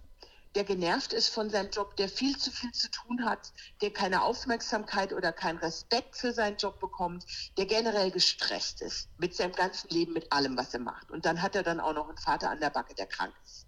der 0.54 0.64
genervt 0.64 1.12
ist 1.12 1.28
von 1.28 1.48
seinem 1.48 1.70
Job, 1.70 1.96
der 1.96 2.08
viel 2.08 2.36
zu 2.36 2.50
viel 2.50 2.72
zu 2.72 2.90
tun 2.90 3.24
hat, 3.24 3.52
der 3.82 3.92
keine 3.92 4.22
Aufmerksamkeit 4.22 5.12
oder 5.12 5.32
keinen 5.32 5.58
Respekt 5.58 6.16
für 6.16 6.32
seinen 6.32 6.56
Job 6.56 6.80
bekommt, 6.80 7.24
der 7.56 7.66
generell 7.66 8.10
gestresst 8.10 8.82
ist 8.82 9.08
mit 9.18 9.34
seinem 9.34 9.52
ganzen 9.52 9.88
Leben, 9.90 10.12
mit 10.12 10.32
allem, 10.32 10.56
was 10.56 10.74
er 10.74 10.80
macht. 10.80 11.10
Und 11.10 11.24
dann 11.24 11.40
hat 11.40 11.54
er 11.54 11.62
dann 11.62 11.78
auch 11.78 11.94
noch 11.94 12.08
einen 12.08 12.18
Vater 12.18 12.50
an 12.50 12.60
der 12.60 12.70
Backe, 12.70 12.94
der 12.94 13.06
krank 13.06 13.34
ist. 13.44 13.66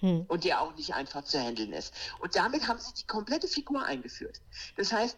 Hm. 0.00 0.24
Und 0.28 0.44
der 0.44 0.60
auch 0.60 0.74
nicht 0.76 0.94
einfach 0.94 1.24
zu 1.24 1.38
handeln 1.38 1.72
ist. 1.72 1.94
Und 2.20 2.36
damit 2.36 2.68
haben 2.68 2.78
sie 2.78 2.92
die 2.94 3.06
komplette 3.06 3.48
Figur 3.48 3.84
eingeführt. 3.84 4.40
Das 4.76 4.92
heißt, 4.92 5.16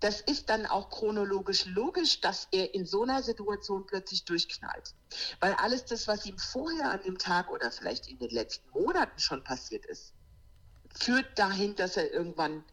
das 0.00 0.22
ist 0.22 0.48
dann 0.48 0.66
auch 0.66 0.88
chronologisch 0.88 1.66
logisch, 1.66 2.20
dass 2.20 2.48
er 2.52 2.74
in 2.74 2.86
so 2.86 3.02
einer 3.02 3.22
Situation 3.22 3.86
plötzlich 3.86 4.24
durchknallt. 4.24 4.94
Weil 5.40 5.52
alles 5.54 5.84
das, 5.84 6.08
was 6.08 6.24
ihm 6.24 6.38
vorher 6.38 6.90
an 6.90 7.02
dem 7.02 7.18
Tag 7.18 7.50
oder 7.50 7.70
vielleicht 7.70 8.08
in 8.08 8.18
den 8.18 8.30
letzten 8.30 8.68
Monaten 8.70 9.18
schon 9.18 9.44
passiert 9.44 9.84
ist, 9.86 10.14
führt 10.88 11.38
dahin, 11.38 11.76
dass 11.76 11.98
er 11.98 12.12
irgendwann 12.12 12.64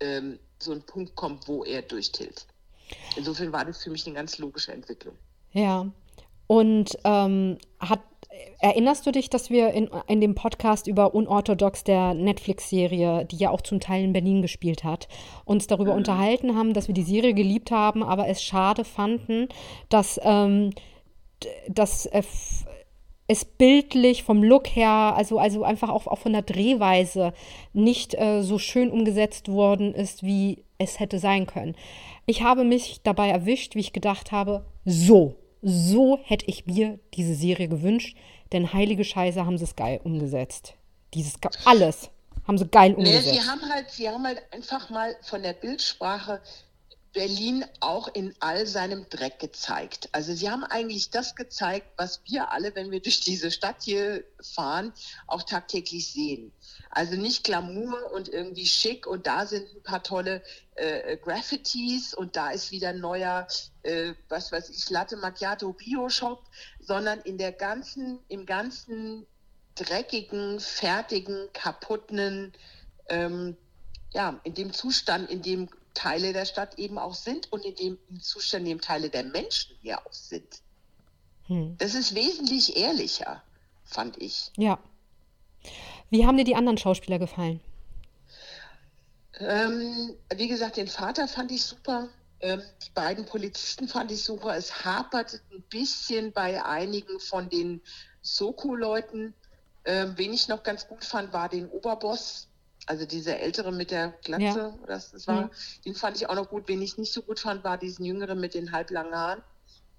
ähm, 0.00 0.38
so 0.58 0.72
einen 0.72 0.82
Punkt 0.82 1.14
kommt, 1.14 1.46
wo 1.46 1.64
er 1.64 1.82
durchtilt. 1.82 2.46
Insofern 3.16 3.52
war 3.52 3.66
das 3.66 3.82
für 3.82 3.90
mich 3.90 4.06
eine 4.06 4.16
ganz 4.16 4.38
logische 4.38 4.72
Entwicklung. 4.72 5.16
Ja. 5.52 5.86
Und 6.46 6.96
ähm, 7.04 7.58
hat 7.80 8.00
erinnerst 8.60 9.06
du 9.06 9.12
dich, 9.12 9.30
dass 9.30 9.50
wir 9.50 9.70
in, 9.70 9.88
in 10.06 10.20
dem 10.20 10.34
Podcast 10.34 10.86
über 10.86 11.14
Unorthodox 11.14 11.84
der 11.84 12.14
Netflix-Serie, 12.14 13.24
die 13.24 13.36
ja 13.36 13.50
auch 13.50 13.60
zum 13.60 13.80
Teil 13.80 14.04
in 14.04 14.12
Berlin 14.12 14.42
gespielt 14.42 14.84
hat, 14.84 15.08
uns 15.44 15.66
darüber 15.66 15.92
mhm. 15.92 15.98
unterhalten 15.98 16.56
haben, 16.56 16.74
dass 16.74 16.88
wir 16.88 16.94
die 16.94 17.02
Serie 17.02 17.34
geliebt 17.34 17.70
haben, 17.70 18.02
aber 18.02 18.28
es 18.28 18.42
schade 18.42 18.84
fanden, 18.84 19.48
dass, 19.88 20.20
ähm, 20.22 20.70
dass 21.68 22.06
äh, 22.06 22.22
es 23.28 23.44
bildlich 23.44 24.22
vom 24.22 24.42
Look 24.42 24.66
her, 24.68 25.14
also, 25.16 25.38
also 25.38 25.62
einfach 25.62 25.90
auch, 25.90 26.06
auch 26.06 26.18
von 26.18 26.32
der 26.32 26.42
Drehweise 26.42 27.32
nicht 27.72 28.14
äh, 28.14 28.42
so 28.42 28.58
schön 28.58 28.90
umgesetzt 28.90 29.48
worden 29.48 29.94
ist, 29.94 30.22
wie 30.22 30.64
es 30.78 30.98
hätte 30.98 31.18
sein 31.18 31.46
können. 31.46 31.76
Ich 32.26 32.42
habe 32.42 32.64
mich 32.64 33.02
dabei 33.02 33.28
erwischt, 33.28 33.74
wie 33.74 33.80
ich 33.80 33.92
gedacht 33.92 34.32
habe, 34.32 34.64
so, 34.84 35.36
so 35.62 36.18
hätte 36.24 36.46
ich 36.46 36.66
mir 36.66 36.98
diese 37.14 37.34
Serie 37.34 37.68
gewünscht, 37.68 38.16
denn 38.52 38.72
heilige 38.72 39.04
Scheiße 39.04 39.44
haben 39.44 39.58
sie 39.58 39.64
es 39.64 39.76
geil 39.76 40.00
umgesetzt. 40.04 40.74
Dieses 41.14 41.34
alles 41.64 42.10
haben 42.46 42.58
sie 42.58 42.66
geil 42.66 42.94
umgesetzt. 42.94 43.26
Nee, 43.26 43.40
sie 43.40 43.48
haben 43.48 43.68
halt, 43.68 43.90
sie 43.90 44.08
haben 44.08 44.26
halt 44.26 44.42
einfach 44.52 44.90
mal 44.90 45.14
von 45.22 45.42
der 45.42 45.52
Bildsprache 45.52 46.40
Berlin 47.18 47.64
auch 47.80 48.06
in 48.06 48.32
all 48.38 48.64
seinem 48.64 49.08
Dreck 49.10 49.40
gezeigt. 49.40 50.08
Also 50.12 50.34
sie 50.34 50.48
haben 50.48 50.62
eigentlich 50.62 51.10
das 51.10 51.34
gezeigt, 51.34 51.88
was 51.96 52.20
wir 52.26 52.52
alle, 52.52 52.76
wenn 52.76 52.92
wir 52.92 53.00
durch 53.02 53.18
diese 53.18 53.50
Stadt 53.50 53.82
hier 53.82 54.22
fahren, 54.40 54.92
auch 55.26 55.42
tagtäglich 55.42 56.12
sehen. 56.12 56.52
Also 56.90 57.16
nicht 57.16 57.42
Glamour 57.42 58.12
und 58.12 58.28
irgendwie 58.28 58.66
schick 58.66 59.04
und 59.08 59.26
da 59.26 59.46
sind 59.46 59.68
ein 59.74 59.82
paar 59.82 60.04
tolle 60.04 60.44
äh, 60.76 61.16
Graffitis 61.16 62.14
und 62.14 62.36
da 62.36 62.50
ist 62.50 62.70
wieder 62.70 62.90
ein 62.90 63.00
neuer, 63.00 63.48
äh, 63.82 64.14
was 64.28 64.52
weiß 64.52 64.70
ich, 64.70 64.88
Latte 64.88 65.16
Macchiato 65.16 65.72
Bio 65.72 66.08
Shop, 66.08 66.44
sondern 66.78 67.18
in 67.22 67.36
der 67.36 67.50
ganzen, 67.50 68.20
im 68.28 68.46
ganzen 68.46 69.26
dreckigen, 69.74 70.60
fertigen, 70.60 71.48
kaputten, 71.52 72.52
ähm, 73.08 73.56
ja, 74.12 74.38
in 74.44 74.54
dem 74.54 74.72
Zustand, 74.72 75.28
in 75.30 75.42
dem 75.42 75.68
Teile 75.94 76.32
der 76.32 76.44
Stadt 76.44 76.78
eben 76.78 76.98
auch 76.98 77.14
sind 77.14 77.52
und 77.52 77.64
in 77.64 77.74
dem 77.74 78.20
Zustand, 78.20 78.64
in 78.64 78.70
dem 78.70 78.80
Teile 78.80 79.10
der 79.10 79.24
Menschen 79.24 79.76
hier 79.80 79.98
auch 80.06 80.12
sind. 80.12 80.60
Hm. 81.46 81.76
Das 81.78 81.94
ist 81.94 82.14
wesentlich 82.14 82.76
ehrlicher, 82.76 83.42
fand 83.84 84.20
ich. 84.20 84.52
Ja. 84.56 84.78
Wie 86.10 86.26
haben 86.26 86.36
dir 86.36 86.44
die 86.44 86.56
anderen 86.56 86.78
Schauspieler 86.78 87.18
gefallen? 87.18 87.60
Ähm, 89.40 90.16
wie 90.34 90.48
gesagt, 90.48 90.76
den 90.76 90.88
Vater 90.88 91.28
fand 91.28 91.52
ich 91.52 91.64
super. 91.64 92.08
Ähm, 92.40 92.62
die 92.84 92.90
beiden 92.90 93.24
Polizisten 93.24 93.88
fand 93.88 94.10
ich 94.10 94.22
super. 94.22 94.56
Es 94.56 94.84
hapert 94.84 95.40
ein 95.52 95.62
bisschen 95.70 96.32
bei 96.32 96.64
einigen 96.64 97.20
von 97.20 97.48
den 97.48 97.80
Soko-Leuten. 98.22 99.34
Ähm, 99.84 100.14
wen 100.16 100.32
ich 100.32 100.48
noch 100.48 100.62
ganz 100.62 100.86
gut 100.86 101.04
fand, 101.04 101.32
war 101.32 101.48
den 101.48 101.68
Oberboss 101.68 102.47
also 102.88 103.04
dieser 103.04 103.38
ältere 103.38 103.70
mit 103.70 103.90
der 103.90 104.14
Glatze, 104.24 104.44
ja. 104.80 104.86
das, 104.86 105.10
das 105.10 105.26
war, 105.28 105.42
mhm. 105.42 105.50
den 105.84 105.94
fand 105.94 106.16
ich 106.16 106.28
auch 106.28 106.34
noch 106.34 106.48
gut. 106.48 106.68
Wen 106.68 106.80
ich 106.80 106.96
nicht 106.96 107.12
so 107.12 107.20
gut 107.20 107.38
fand, 107.38 107.62
war 107.62 107.76
diesen 107.76 108.04
jüngeren 108.04 108.40
mit 108.40 108.54
den 108.54 108.72
halblangen 108.72 109.14
Haaren. 109.14 109.42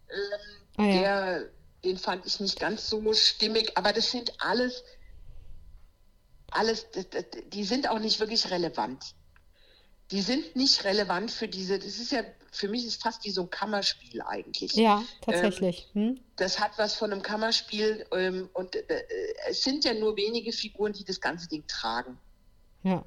Ähm, 0.10 0.76
ah, 0.78 0.84
ja. 0.84 1.00
der, 1.00 1.50
den 1.84 1.98
fand 2.00 2.26
ich 2.26 2.40
nicht 2.40 2.60
ganz 2.60 2.90
so 2.90 3.14
stimmig, 3.14 3.78
aber 3.78 3.94
das 3.94 4.10
sind 4.10 4.34
alles, 4.40 4.84
alles, 6.50 6.90
das, 6.92 7.10
das, 7.12 7.26
die 7.54 7.64
sind 7.64 7.88
auch 7.88 8.00
nicht 8.00 8.20
wirklich 8.20 8.50
relevant. 8.50 9.14
Die 10.10 10.22
sind 10.22 10.56
nicht 10.56 10.84
relevant 10.84 11.30
für 11.30 11.48
diese, 11.48 11.78
das 11.78 12.00
ist 12.00 12.12
ja, 12.12 12.24
für 12.52 12.70
mich 12.70 12.88
ist 12.88 13.04
fast 13.04 13.24
wie 13.24 13.30
so 13.30 13.44
ein 13.44 13.52
Kammerspiel 13.52 14.24
eigentlich. 14.24 14.74
Ja, 14.74 15.04
tatsächlich. 15.22 15.92
Ähm, 15.94 16.02
hm? 16.02 16.20
Das 16.38 16.60
hat 16.60 16.72
was 16.78 16.96
von 16.96 17.12
einem 17.12 17.22
Kammerspiel 17.22 18.08
ähm, 18.12 18.50
und 18.54 18.76
äh, 18.76 19.04
es 19.48 19.62
sind 19.62 19.86
ja 19.86 19.94
nur 19.94 20.18
wenige 20.18 20.52
Figuren, 20.52 20.94
die 20.94 21.04
das 21.04 21.22
ganze 21.22 21.48
Ding 21.48 21.68
tragen. 21.68 22.18
Ja. 22.84 23.04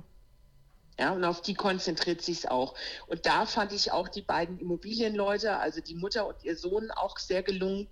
Ja, 0.99 1.13
und 1.13 1.25
auf 1.25 1.41
die 1.41 1.55
konzentriert 1.55 2.23
sich 2.23 2.51
auch. 2.51 2.75
Und 3.07 3.25
da 3.27 3.47
fand 3.47 3.73
ich 3.73 3.93
auch 3.93 4.09
die 4.09 4.23
beiden 4.23 4.59
Immobilienleute, 4.59 5.57
also 5.57 5.81
die 5.81 5.95
Mutter 5.95 6.27
und 6.27 6.45
ihr 6.45 6.57
Sohn, 6.57 6.91
auch 6.91 7.19
sehr 7.19 7.43
gelungen 7.43 7.89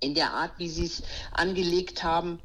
in 0.00 0.14
der 0.14 0.32
Art, 0.32 0.58
wie 0.58 0.68
sie 0.68 0.84
es 0.84 1.02
angelegt 1.32 2.02
haben. 2.04 2.42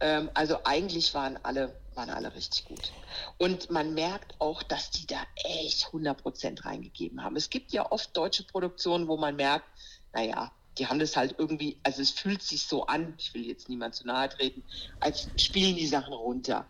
Ähm, 0.00 0.30
also 0.34 0.58
eigentlich 0.64 1.14
waren 1.14 1.36
alle, 1.42 1.80
waren 1.94 2.10
alle 2.10 2.34
richtig 2.34 2.64
gut. 2.64 2.94
Und 3.38 3.70
man 3.70 3.94
merkt 3.94 4.40
auch, 4.40 4.62
dass 4.62 4.90
die 4.90 5.06
da 5.06 5.22
echt 5.44 5.86
100 5.86 6.22
Prozent 6.22 6.64
reingegeben 6.64 7.22
haben. 7.22 7.36
Es 7.36 7.50
gibt 7.50 7.72
ja 7.72 7.90
oft 7.90 8.16
deutsche 8.16 8.44
Produktionen, 8.44 9.08
wo 9.08 9.16
man 9.16 9.36
merkt, 9.36 9.66
naja, 10.12 10.52
die 10.78 10.86
haben 10.86 10.98
das 10.98 11.16
halt 11.16 11.34
irgendwie, 11.38 11.80
also 11.82 12.02
es 12.02 12.10
fühlt 12.10 12.42
sich 12.42 12.66
so 12.66 12.86
an, 12.86 13.14
ich 13.18 13.34
will 13.34 13.46
jetzt 13.46 13.68
niemand 13.68 13.94
zu 13.94 14.06
nahe 14.06 14.28
treten, 14.28 14.64
als 15.00 15.28
spielen 15.38 15.76
die 15.76 15.86
Sachen 15.86 16.12
runter. 16.12 16.68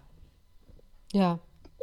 Ja. 1.16 1.40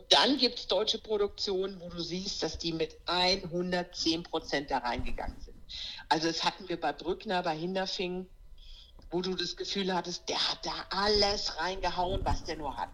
Dann 0.09 0.37
gibt 0.37 0.59
es 0.59 0.67
deutsche 0.67 0.99
Produktionen, 0.99 1.79
wo 1.81 1.89
du 1.89 1.99
siehst, 1.99 2.43
dass 2.43 2.59
die 2.59 2.71
mit 2.71 2.95
110 3.07 4.21
Prozent 4.21 4.69
da 4.69 4.77
reingegangen 4.77 5.39
sind. 5.39 5.57
Also 6.07 6.27
das 6.27 6.43
hatten 6.43 6.69
wir 6.69 6.79
bei 6.79 6.93
Brückner, 6.93 7.41
bei 7.41 7.57
Hinderfing, 7.57 8.29
wo 9.09 9.21
du 9.21 9.33
das 9.33 9.55
Gefühl 9.55 9.91
hattest, 9.93 10.29
der 10.29 10.37
hat 10.37 10.63
da 10.63 10.85
alles 10.91 11.57
reingehauen, 11.57 12.23
was 12.23 12.43
der 12.43 12.57
nur 12.57 12.77
hat. 12.77 12.91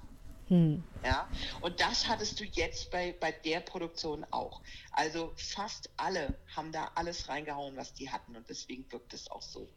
Hm. 0.48 0.86
Ja, 1.04 1.30
und 1.60 1.82
das 1.82 2.08
hattest 2.08 2.40
du 2.40 2.46
jetzt 2.46 2.90
bei, 2.90 3.14
bei 3.20 3.34
der 3.34 3.60
Produktion 3.60 4.26
auch. 4.32 4.62
Also 4.92 5.34
fast 5.36 5.90
alle 5.98 6.40
haben 6.56 6.72
da 6.72 6.92
alles 6.96 7.28
reingehauen, 7.28 7.76
was 7.76 7.94
die 7.94 8.10
hatten 8.10 8.38
und 8.38 8.48
deswegen 8.48 8.90
wirkt 8.94 9.14
es 9.14 9.30
auch 9.30 9.42
so. 9.42 9.68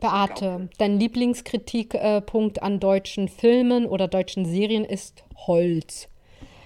Beate, 0.00 0.68
dein 0.78 0.98
Lieblingskritikpunkt 0.98 2.62
an 2.62 2.80
deutschen 2.80 3.28
Filmen 3.28 3.86
oder 3.86 4.06
deutschen 4.06 4.46
Serien 4.46 4.84
ist 4.84 5.24
Holz. 5.46 6.08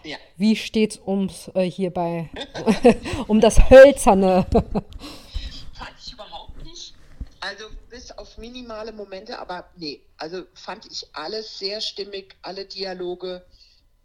Ja. 0.05 0.19
Wie 0.37 0.57
steht's 0.57 1.01
ums 1.07 1.49
äh, 1.55 1.63
hierbei 1.63 2.29
um 3.29 3.41
das 3.41 3.71
Hölzerne? 3.71 4.47
fand 4.53 5.95
ich 6.05 6.13
überhaupt 6.13 6.63
nicht. 6.65 6.95
Also 7.41 7.67
bis 7.89 8.11
auf 8.13 8.37
minimale 8.37 8.93
Momente, 8.93 9.39
aber 9.39 9.69
nee, 9.77 10.03
also 10.17 10.43
fand 10.55 10.87
ich 10.91 11.07
alles 11.13 11.59
sehr 11.59 11.81
stimmig, 11.81 12.37
alle 12.43 12.65
Dialoge 12.65 13.45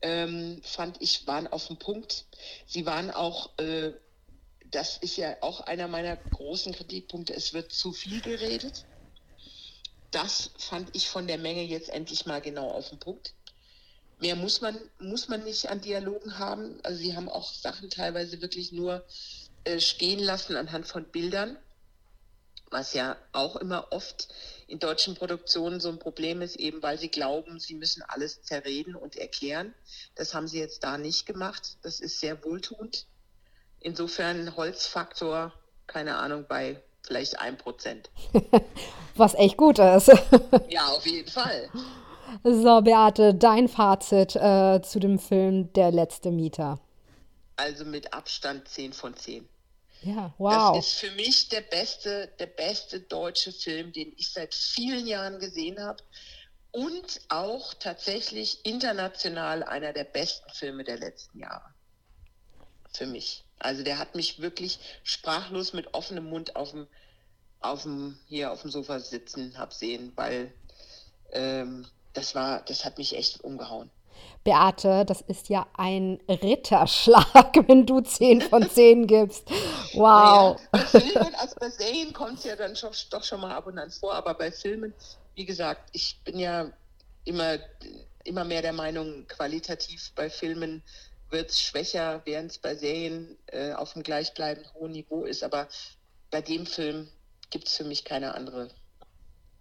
ähm, 0.02 0.62
fand 0.64 1.02
ich 1.02 1.26
waren 1.26 1.48
auf 1.48 1.68
dem 1.68 1.78
Punkt. 1.78 2.26
Sie 2.68 2.86
waren 2.86 3.10
auch 3.12 3.58
äh, 3.58 3.92
das 4.72 4.98
ist 4.98 5.18
ja 5.18 5.36
auch 5.42 5.62
einer 5.62 5.88
meiner 5.88 6.16
großen 6.16 6.74
Kritikpunkte. 6.74 7.34
Es 7.34 7.54
wird 7.54 7.72
zu 7.72 7.94
viel 7.94 8.22
geredet 8.22 8.86
das 10.12 10.52
fand 10.58 10.96
ich 10.96 11.10
von 11.10 11.28
der 11.28 11.38
Menge 11.38 11.64
jetzt 11.64 11.90
endlich 11.90 12.26
mal 12.26 12.42
genau 12.42 12.70
auf 12.70 12.90
den 12.90 13.00
Punkt. 13.00 13.34
Mehr 14.20 14.36
muss 14.36 14.62
man, 14.62 14.78
muss 15.00 15.28
man 15.28 15.44
nicht 15.44 15.70
an 15.70 15.82
Dialogen 15.82 16.40
haben. 16.40 16.80
Also 16.84 17.00
sie 17.00 17.16
haben 17.16 17.30
auch 17.30 17.54
Sachen 17.54 17.90
teilweise 17.90 18.42
wirklich 18.42 18.72
nur 18.72 19.06
äh, 19.64 19.80
stehen 19.80 20.20
lassen 20.20 20.56
anhand 20.56 20.88
von 20.88 21.06
Bildern, 21.06 21.58
was 22.72 22.94
ja 22.94 23.18
auch 23.32 23.58
immer 23.58 23.92
oft 23.92 24.30
in 24.68 24.80
deutschen 24.80 25.16
Produktionen 25.16 25.80
so 25.80 25.90
ein 25.90 26.00
Problem 26.00 26.42
ist, 26.42 26.56
eben 26.56 26.82
weil 26.82 26.98
sie 26.98 27.10
glauben, 27.10 27.60
sie 27.60 27.76
müssen 27.76 28.02
alles 28.02 28.42
zerreden 28.42 28.96
und 28.96 29.16
erklären. 29.18 29.74
Das 30.16 30.34
haben 30.34 30.48
sie 30.48 30.60
jetzt 30.60 30.84
da 30.84 30.98
nicht 30.98 31.26
gemacht. 31.26 31.78
Das 31.84 32.00
ist 32.00 32.20
sehr 32.20 32.44
wohltuend. 32.44 33.06
Insofern 33.80 34.56
Holzfaktor, 34.56 35.54
keine 35.86 36.18
Ahnung, 36.18 36.46
bei 36.48 36.82
vielleicht 37.08 37.40
ein 37.40 37.58
Prozent. 37.58 38.10
Was 39.16 39.34
echt 39.34 39.58
gut 39.58 39.80
ist. 39.80 40.08
ja, 40.70 40.88
auf 40.88 41.06
jeden 41.06 41.30
Fall. 41.30 41.70
So, 42.44 42.82
Beate, 42.82 43.34
dein 43.34 43.68
Fazit 43.68 44.36
äh, 44.36 44.82
zu 44.82 45.00
dem 45.00 45.18
Film 45.18 45.72
Der 45.74 45.92
letzte 45.92 46.30
Mieter. 46.30 46.80
Also 47.56 47.86
mit 47.86 48.14
Abstand 48.14 48.68
10 48.68 48.94
von 48.94 49.16
10. 49.16 49.48
Ja, 50.04 50.34
wow. 50.38 50.76
Das 50.76 50.88
ist 50.88 51.00
für 51.00 51.12
mich 51.12 51.50
der 51.50 51.62
beste, 51.62 52.30
der 52.40 52.46
beste 52.46 53.00
deutsche 53.00 53.52
Film, 53.52 53.92
den 53.92 54.14
ich 54.18 54.32
seit 54.32 54.54
vielen 54.54 55.08
Jahren 55.08 55.40
gesehen 55.40 55.82
habe. 55.82 56.04
Und 56.72 57.22
auch 57.30 57.74
tatsächlich 57.74 58.64
international 58.66 59.64
einer 59.64 59.94
der 59.94 60.04
besten 60.04 60.50
Filme 60.52 60.84
der 60.84 60.98
letzten 60.98 61.40
Jahre. 61.40 61.74
Für 62.94 63.08
mich. 63.08 63.47
Also 63.60 63.84
der 63.84 63.98
hat 63.98 64.16
mich 64.16 64.42
wirklich 64.42 64.80
sprachlos 65.04 65.74
mit 65.74 65.94
offenem 65.94 66.26
Mund 66.26 66.56
auf 66.56 66.72
dem, 66.72 66.88
auf 67.60 67.84
dem, 67.84 68.18
hier 68.28 68.52
auf 68.52 68.62
dem 68.62 68.72
Sofa 68.72 69.00
sitzen 69.00 69.58
hab 69.58 69.74
sehen, 69.74 70.12
weil 70.16 70.54
ähm, 71.32 71.88
das 72.14 72.36
war, 72.36 72.62
das 72.62 72.86
hat 72.86 72.98
mich 72.98 73.16
echt 73.16 73.44
umgehauen. 73.44 73.90
Beate, 74.44 75.06
das 75.06 75.22
ist 75.22 75.50
ja 75.50 75.68
ein 75.74 76.20
Ritterschlag, 76.28 77.54
wenn 77.68 77.86
du 77.86 78.02
10 78.02 78.42
von 78.42 78.70
10 78.70 79.08
gibst. 79.08 79.50
Wow. 79.94 80.58
Naja, 80.58 80.58
bei 80.72 80.80
Filmen, 80.80 81.36
also 81.36 81.56
bei 81.60 81.70
Serien 81.70 82.14
kommt 82.14 82.40
es 82.40 82.46
ja 82.46 82.56
dann 82.56 82.76
schon, 82.76 82.92
doch 83.10 83.24
schon 83.24 83.42
mal 83.42 83.52
ab 83.52 83.68
und 83.68 83.78
an 83.78 83.92
vor, 83.92 84.14
aber 84.14 84.34
bei 84.34 84.52
Filmen, 84.52 84.94
wie 85.36 85.46
gesagt, 85.46 85.90
ich 85.92 86.20
bin 86.24 86.40
ja 86.40 86.72
immer, 87.26 87.58
immer 88.24 88.44
mehr 88.44 88.62
der 88.62 88.74
Meinung, 88.74 89.28
qualitativ 89.28 90.12
bei 90.16 90.30
Filmen 90.30 90.82
wird 91.30 91.50
es 91.50 91.62
schwächer, 91.62 92.22
während 92.26 92.52
es 92.52 92.58
bei 92.58 92.76
Serien 92.76 93.38
äh, 93.48 93.74
auf 93.74 93.94
dem 93.94 94.04
gleichbleibend 94.04 94.74
hohen 94.74 94.92
Niveau 94.92 95.24
ist. 95.24 95.44
Aber 95.44 95.68
bei 96.32 96.42
dem 96.42 96.66
Film 96.66 97.08
gibt 97.50 97.68
es 97.68 97.78
für 97.78 97.84
mich 97.84 98.06
keine 98.06 98.34
andere 98.34 98.70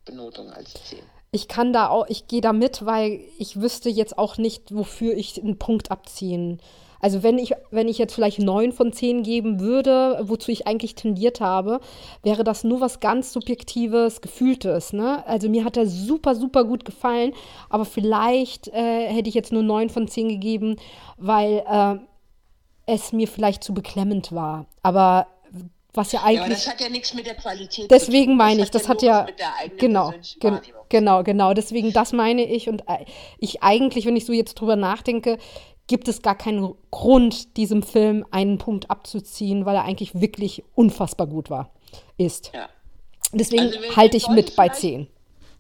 Benotung 0.05 0.51
als 0.51 0.75
10. 0.89 1.01
Ich 1.33 1.49
kann 1.49 1.73
da 1.73 1.89
auch, 1.89 2.07
ich 2.09 2.29
gehe 2.29 2.41
da 2.41 2.53
mit, 2.53 2.87
weil 2.87 3.21
ich 3.39 3.61
wüsste 3.61 3.89
jetzt 3.89 4.17
auch 4.17 4.39
nicht, 4.39 4.75
wofür 4.75 5.15
ich 5.17 5.41
einen 5.43 5.59
Punkt 5.59 5.91
abziehen. 5.91 6.63
Also 7.07 7.23
wenn 7.23 7.39
ich, 7.39 7.53
wenn 7.71 7.87
ich 7.87 7.99
jetzt 7.99 8.17
vielleicht 8.17 8.41
neun 8.41 8.73
von 8.73 8.93
zehn 8.93 9.23
geben 9.23 9.61
würde, 9.61 10.19
wozu 10.23 10.51
ich 10.51 10.67
eigentlich 10.67 10.97
tendiert 10.97 11.41
habe, 11.41 11.79
wäre 12.25 12.43
das 12.43 12.65
nur 12.65 12.81
was 12.81 12.99
ganz 12.99 13.33
Subjektives, 13.33 14.23
Gefühltes. 14.23 14.93
Ne? 14.93 15.25
Also 15.25 15.49
mir 15.49 15.65
hat 15.65 15.77
er 15.77 15.87
super, 15.87 16.35
super 16.35 16.65
gut 16.65 16.85
gefallen, 16.85 17.33
aber 17.71 17.85
vielleicht 17.85 18.67
äh, 18.67 19.07
hätte 19.07 19.29
ich 19.29 19.37
jetzt 19.37 19.53
nur 19.53 19.63
neun 19.63 19.89
von 19.89 20.09
zehn 20.09 20.29
gegeben, 20.29 20.79
weil 21.17 21.63
äh, 21.71 21.95
es 22.87 23.13
mir 23.13 23.29
vielleicht 23.29 23.63
zu 23.63 23.73
beklemmend 23.73 24.33
war. 24.33 24.67
Aber 24.83 25.29
was 25.95 26.11
ja 26.11 26.25
eigentlich. 26.25 26.41
Ja, 26.41 26.49
das 26.49 26.69
hat 26.69 26.81
ja 26.81 26.89
nichts 26.89 27.15
mit 27.15 27.27
der 27.27 27.37
Qualität 27.37 27.89
Deswegen 27.89 28.25
zu 28.25 28.31
tun. 28.31 28.37
meine 28.37 28.63
ich, 28.65 28.71
das 28.73 28.89
hat 28.89 29.01
ja. 29.03 29.29
genau, 29.79 30.13
gen 30.41 30.61
genau, 30.89 31.23
genau. 31.23 31.55
Deswegen, 31.55 31.93
das 31.93 32.13
meine 32.13 32.45
ich. 32.45 32.69
Und 32.69 32.81
äh, 32.89 33.05
ich 33.39 33.63
eigentlich, 33.63 34.07
wenn 34.07 34.17
ich 34.17 34.27
so 34.27 34.33
jetzt 34.33 34.55
drüber 34.57 34.75
nachdenke, 34.75 35.39
gibt 35.87 36.09
es 36.09 36.23
gar 36.23 36.37
keinen 36.37 36.75
Grund, 36.91 37.57
diesem 37.57 37.83
Film 37.83 38.25
einen 38.31 38.59
Punkt 38.59 38.91
abzuziehen, 38.91 39.65
weil 39.67 39.77
er 39.77 39.85
eigentlich 39.85 40.21
wirklich 40.21 40.65
unfassbar 40.75 41.27
gut 41.27 41.51
war, 41.51 41.71
ist. 42.17 42.51
Ja. 42.55 42.69
Deswegen 43.33 43.67
also, 43.67 43.97
halte 43.97 44.17
ich 44.17 44.29
mit 44.29 44.57
bei 44.57 44.69
10. 44.69 45.09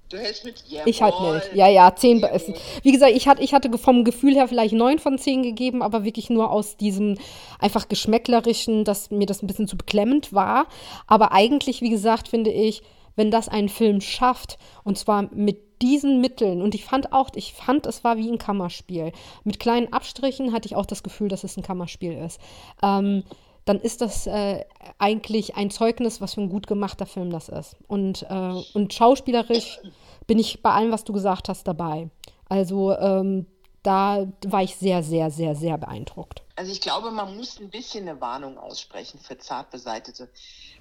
Du 0.09 0.19
hältst 0.19 0.45
mit? 0.45 0.62
Jawohl. 0.69 0.89
Ich 0.89 1.03
halte 1.03 1.33
mit. 1.33 1.55
Ja, 1.55 1.69
ja, 1.69 1.95
10. 1.95 2.21
Jawohl. 2.21 2.55
Wie 2.83 2.93
gesagt, 2.93 3.12
ich 3.12 3.27
hatte, 3.27 3.43
ich 3.43 3.55
hatte 3.55 3.77
vom 3.77 4.05
Gefühl 4.05 4.35
her 4.35 4.47
vielleicht 4.47 4.73
9 4.73 4.99
von 4.99 5.19
10 5.19 5.43
gegeben, 5.43 5.83
aber 5.83 6.05
wirklich 6.05 6.31
nur 6.31 6.51
aus 6.51 6.77
diesem 6.77 7.19
einfach 7.59 7.89
geschmäcklerischen, 7.89 8.85
dass 8.85 9.11
mir 9.11 9.27
das 9.27 9.43
ein 9.43 9.47
bisschen 9.49 9.69
zu 9.69 9.77
beklemmend 9.77 10.33
war. 10.33 10.67
Aber 11.07 11.33
eigentlich, 11.33 11.81
wie 11.81 11.91
gesagt, 11.91 12.29
finde 12.29 12.51
ich, 12.53 12.83
wenn 13.17 13.31
das 13.31 13.49
ein 13.49 13.69
Film 13.69 14.01
schafft, 14.01 14.59
und 14.85 14.97
zwar 14.99 15.23
mit 15.35 15.83
diesen 15.83 16.21
Mitteln, 16.21 16.63
und 16.63 16.75
ich 16.75 16.85
fand 16.85 17.13
auch, 17.13 17.31
ich 17.35 17.53
fand, 17.53 17.87
es 17.87 18.05
war 18.05 18.17
wie 18.17 18.31
ein 18.31 18.39
Kammerspiel. 18.39 19.13
Mit 19.45 19.59
kleinen 19.61 19.93
Abstrichen 19.93 20.53
hatte 20.53 20.67
ich 20.67 20.77
auch 20.77 20.87
das 20.87 21.03
Gefühl, 21.03 21.29
dass 21.29 21.45
es 21.45 21.57
ein 21.57 21.63
Kammerspiel 21.63 22.13
ist. 22.13 22.41
Ähm, 22.83 23.25
dann 23.67 23.81
ist 23.81 24.01
das 24.01 24.27
äh, 24.29 24.65
eigentlich 24.99 25.57
ein 25.57 25.71
Zeugnis, 25.71 26.21
was 26.21 26.35
für 26.35 26.41
ein 26.41 26.49
gut 26.49 26.69
gemachter 26.69 27.05
Film 27.05 27.31
das 27.31 27.49
ist. 27.49 27.77
Und, 27.89 28.25
äh, 28.31 28.63
und 28.75 28.95
schauspielerisch 28.95 29.81
bin 30.27 30.39
ich 30.39 30.63
bei 30.63 30.71
allem, 30.71 30.93
was 30.93 31.05
du 31.05 31.13
gesagt 31.13 31.49
hast, 31.49 31.67
dabei. 31.67 32.09
Also 32.49 32.97
ähm, 32.97 33.47
da 33.83 34.27
war 34.47 34.63
ich 34.63 34.77
sehr, 34.77 35.03
sehr, 35.03 35.31
sehr, 35.31 35.55
sehr 35.55 35.79
beeindruckt. 35.79 36.43
Also 36.55 36.73
ich 36.73 36.81
glaube, 36.81 37.11
man 37.11 37.37
muss 37.37 37.61
ein 37.61 37.71
bisschen 37.71 38.09
eine 38.09 38.21
Warnung 38.21 38.57
aussprechen 38.57 39.19
für 39.21 39.37
Zartbeseitete, 39.37 40.29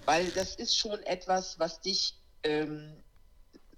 weil 0.05 0.27
das 0.31 0.55
ist 0.55 0.77
schon 0.77 0.99
etwas, 1.03 1.59
was 1.59 1.81
dich 1.81 2.15
ähm, 2.45 2.93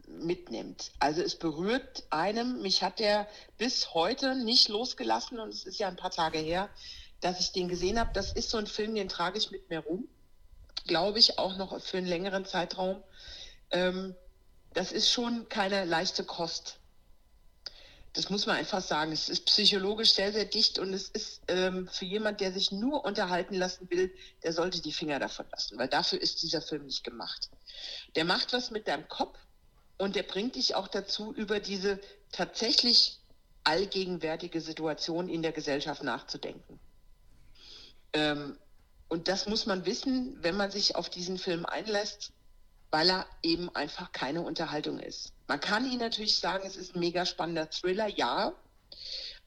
mitnimmt. 0.08 0.92
Also 1.00 1.22
es 1.22 1.36
berührt 1.36 2.06
einem, 2.10 2.62
mich 2.62 2.84
hat 2.84 3.00
der 3.00 3.28
bis 3.58 3.94
heute 3.94 4.36
nicht 4.36 4.70
losgelassen 4.70 5.40
und 5.40 5.50
es 5.50 5.66
ist 5.66 5.80
ja 5.80 5.88
ein 5.88 5.96
paar 5.96 6.12
Tage 6.12 6.38
her, 6.38 6.70
dass 7.22 7.40
ich 7.40 7.52
den 7.52 7.68
gesehen 7.68 8.00
habe. 8.00 8.12
Das 8.14 8.32
ist 8.32 8.50
so 8.50 8.58
ein 8.58 8.68
Film, 8.68 8.96
den 8.96 9.10
trage 9.10 9.38
ich 9.38 9.52
mit 9.52 9.70
mir 9.70 9.80
rum, 9.80 10.08
glaube 10.86 11.20
ich, 11.20 11.40
auch 11.40 11.58
noch 11.58 11.82
für 11.82 11.98
einen 11.98 12.08
längeren 12.08 12.46
Zeitraum. 12.46 13.04
Ähm, 13.72 14.16
das 14.74 14.92
ist 14.92 15.10
schon 15.10 15.50
keine 15.50 15.86
leichte 15.86 16.24
Kost. 16.24 16.77
Das 18.18 18.32
muss 18.32 18.48
man 18.48 18.56
einfach 18.56 18.82
sagen. 18.82 19.12
Es 19.12 19.30
ist 19.30 19.46
psychologisch 19.46 20.14
sehr, 20.14 20.34
sehr 20.34 20.46
dicht 20.46 20.80
und 20.80 20.92
es 20.92 21.08
ist 21.08 21.40
ähm, 21.50 21.88
für 21.88 22.06
jemand, 22.06 22.42
der 22.42 22.52
sich 22.52 22.72
nur 22.72 23.06
unterhalten 23.06 23.54
lassen 23.54 23.88
will, 23.92 24.12
der 24.42 24.54
sollte 24.54 24.82
die 24.82 24.92
Finger 24.92 25.20
davon 25.20 25.46
lassen, 25.52 25.78
weil 25.78 25.88
dafür 25.88 26.20
ist 26.20 26.42
dieser 26.42 26.64
Film 26.64 26.88
nicht 26.88 27.04
gemacht. 27.04 27.52
Der 28.16 28.26
macht 28.26 28.54
was 28.54 28.72
mit 28.72 28.88
deinem 28.88 29.08
Kopf 29.08 29.38
und 30.00 30.16
der 30.16 30.24
bringt 30.24 30.56
dich 30.56 30.74
auch 30.74 30.88
dazu, 30.88 31.32
über 31.32 31.60
diese 31.60 32.00
tatsächlich 32.32 33.20
allgegenwärtige 33.64 34.62
Situation 34.62 35.30
in 35.30 35.44
der 35.44 35.52
Gesellschaft 35.52 36.02
nachzudenken. 36.02 36.80
Ähm, 38.14 38.58
und 39.10 39.28
das 39.28 39.46
muss 39.46 39.68
man 39.68 39.86
wissen, 39.86 40.42
wenn 40.42 40.58
man 40.58 40.72
sich 40.72 40.96
auf 40.96 41.12
diesen 41.12 41.38
Film 41.38 41.68
einlässt, 41.68 42.32
weil 42.92 43.10
er 43.10 43.26
eben 43.44 43.74
einfach 43.76 44.12
keine 44.12 44.42
Unterhaltung 44.42 45.00
ist. 45.00 45.34
Man 45.48 45.60
kann 45.60 45.90
ihn 45.90 46.00
natürlich 46.00 46.38
sagen, 46.38 46.64
es 46.66 46.76
ist 46.76 46.96
ein 46.96 47.00
mega 47.00 47.26
spannender 47.26 47.70
Thriller, 47.70 48.08
ja, 48.08 48.54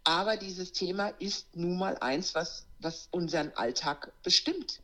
aber 0.04 0.36
dieses 0.36 0.72
Thema 0.72 1.08
ist 1.18 1.54
nun 1.54 1.78
mal 1.78 1.96
eins, 1.98 2.34
was, 2.34 2.66
was 2.78 3.08
unseren 3.10 3.52
Alltag 3.54 4.12
bestimmt. 4.22 4.80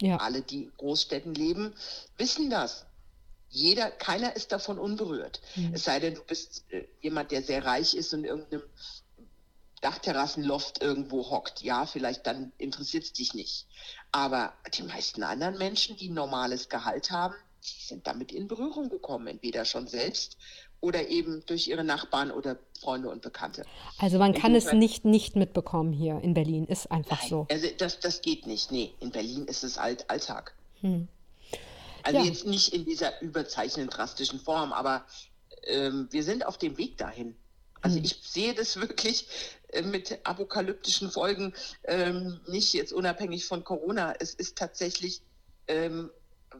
Ja. 0.00 0.18
Alle, 0.18 0.42
die 0.42 0.64
in 0.64 0.72
Großstädten 0.76 1.34
leben, 1.34 1.74
wissen 2.16 2.50
das. 2.50 2.84
Jeder, 3.50 3.90
keiner 3.90 4.36
ist 4.36 4.52
davon 4.52 4.78
unberührt. 4.78 5.40
Mhm. 5.56 5.74
Es 5.74 5.84
sei 5.84 6.00
denn, 6.00 6.14
du 6.14 6.22
bist 6.22 6.64
äh, 6.70 6.84
jemand, 7.00 7.30
der 7.30 7.42
sehr 7.42 7.64
reich 7.64 7.94
ist 7.94 8.12
und 8.12 8.20
in 8.20 8.26
irgendeinem 8.26 8.62
Dachterrassenloft 9.80 10.82
irgendwo 10.82 11.30
hockt. 11.30 11.62
Ja, 11.62 11.86
vielleicht 11.86 12.26
dann 12.26 12.52
interessiert 12.58 13.04
es 13.04 13.12
dich 13.12 13.32
nicht. 13.32 13.66
Aber 14.12 14.52
die 14.74 14.82
meisten 14.82 15.22
anderen 15.22 15.56
Menschen, 15.56 15.96
die 15.96 16.10
ein 16.10 16.14
normales 16.14 16.68
Gehalt 16.68 17.10
haben, 17.10 17.34
die 17.76 17.84
sind 17.84 18.06
damit 18.06 18.32
in 18.32 18.48
Berührung 18.48 18.88
gekommen, 18.88 19.26
entweder 19.26 19.64
schon 19.64 19.86
selbst 19.86 20.36
oder 20.80 21.08
eben 21.08 21.44
durch 21.46 21.68
ihre 21.68 21.84
Nachbarn 21.84 22.30
oder 22.30 22.58
Freunde 22.80 23.10
und 23.10 23.22
Bekannte. 23.22 23.64
Also 23.98 24.18
man 24.18 24.32
kann 24.32 24.54
es 24.54 24.72
nicht 24.72 25.04
nicht 25.04 25.34
mitbekommen 25.36 25.92
hier 25.92 26.20
in 26.22 26.34
Berlin, 26.34 26.66
ist 26.66 26.90
einfach 26.90 27.20
Nein, 27.20 27.30
so. 27.30 27.46
Also 27.50 27.66
das, 27.78 28.00
das 28.00 28.22
geht 28.22 28.46
nicht. 28.46 28.70
Nee, 28.70 28.94
in 29.00 29.10
Berlin 29.10 29.46
ist 29.46 29.64
es 29.64 29.76
Alt 29.78 30.08
Alltag. 30.08 30.54
Hm. 30.80 31.08
Also 32.04 32.20
ja. 32.20 32.24
jetzt 32.24 32.46
nicht 32.46 32.72
in 32.72 32.84
dieser 32.84 33.20
überzeichnenden, 33.20 33.90
drastischen 33.90 34.38
Form, 34.38 34.72
aber 34.72 35.04
ähm, 35.64 36.08
wir 36.10 36.22
sind 36.22 36.46
auf 36.46 36.58
dem 36.58 36.78
Weg 36.78 36.96
dahin. 36.96 37.36
Also 37.80 37.96
hm. 37.96 38.04
ich 38.04 38.18
sehe 38.22 38.54
das 38.54 38.76
wirklich 38.76 39.26
äh, 39.72 39.82
mit 39.82 40.18
apokalyptischen 40.24 41.10
Folgen, 41.10 41.54
ähm, 41.84 42.40
nicht 42.46 42.72
jetzt 42.72 42.92
unabhängig 42.92 43.44
von 43.44 43.64
Corona. 43.64 44.14
Es 44.18 44.34
ist 44.34 44.56
tatsächlich, 44.56 45.20
ähm, 45.66 46.10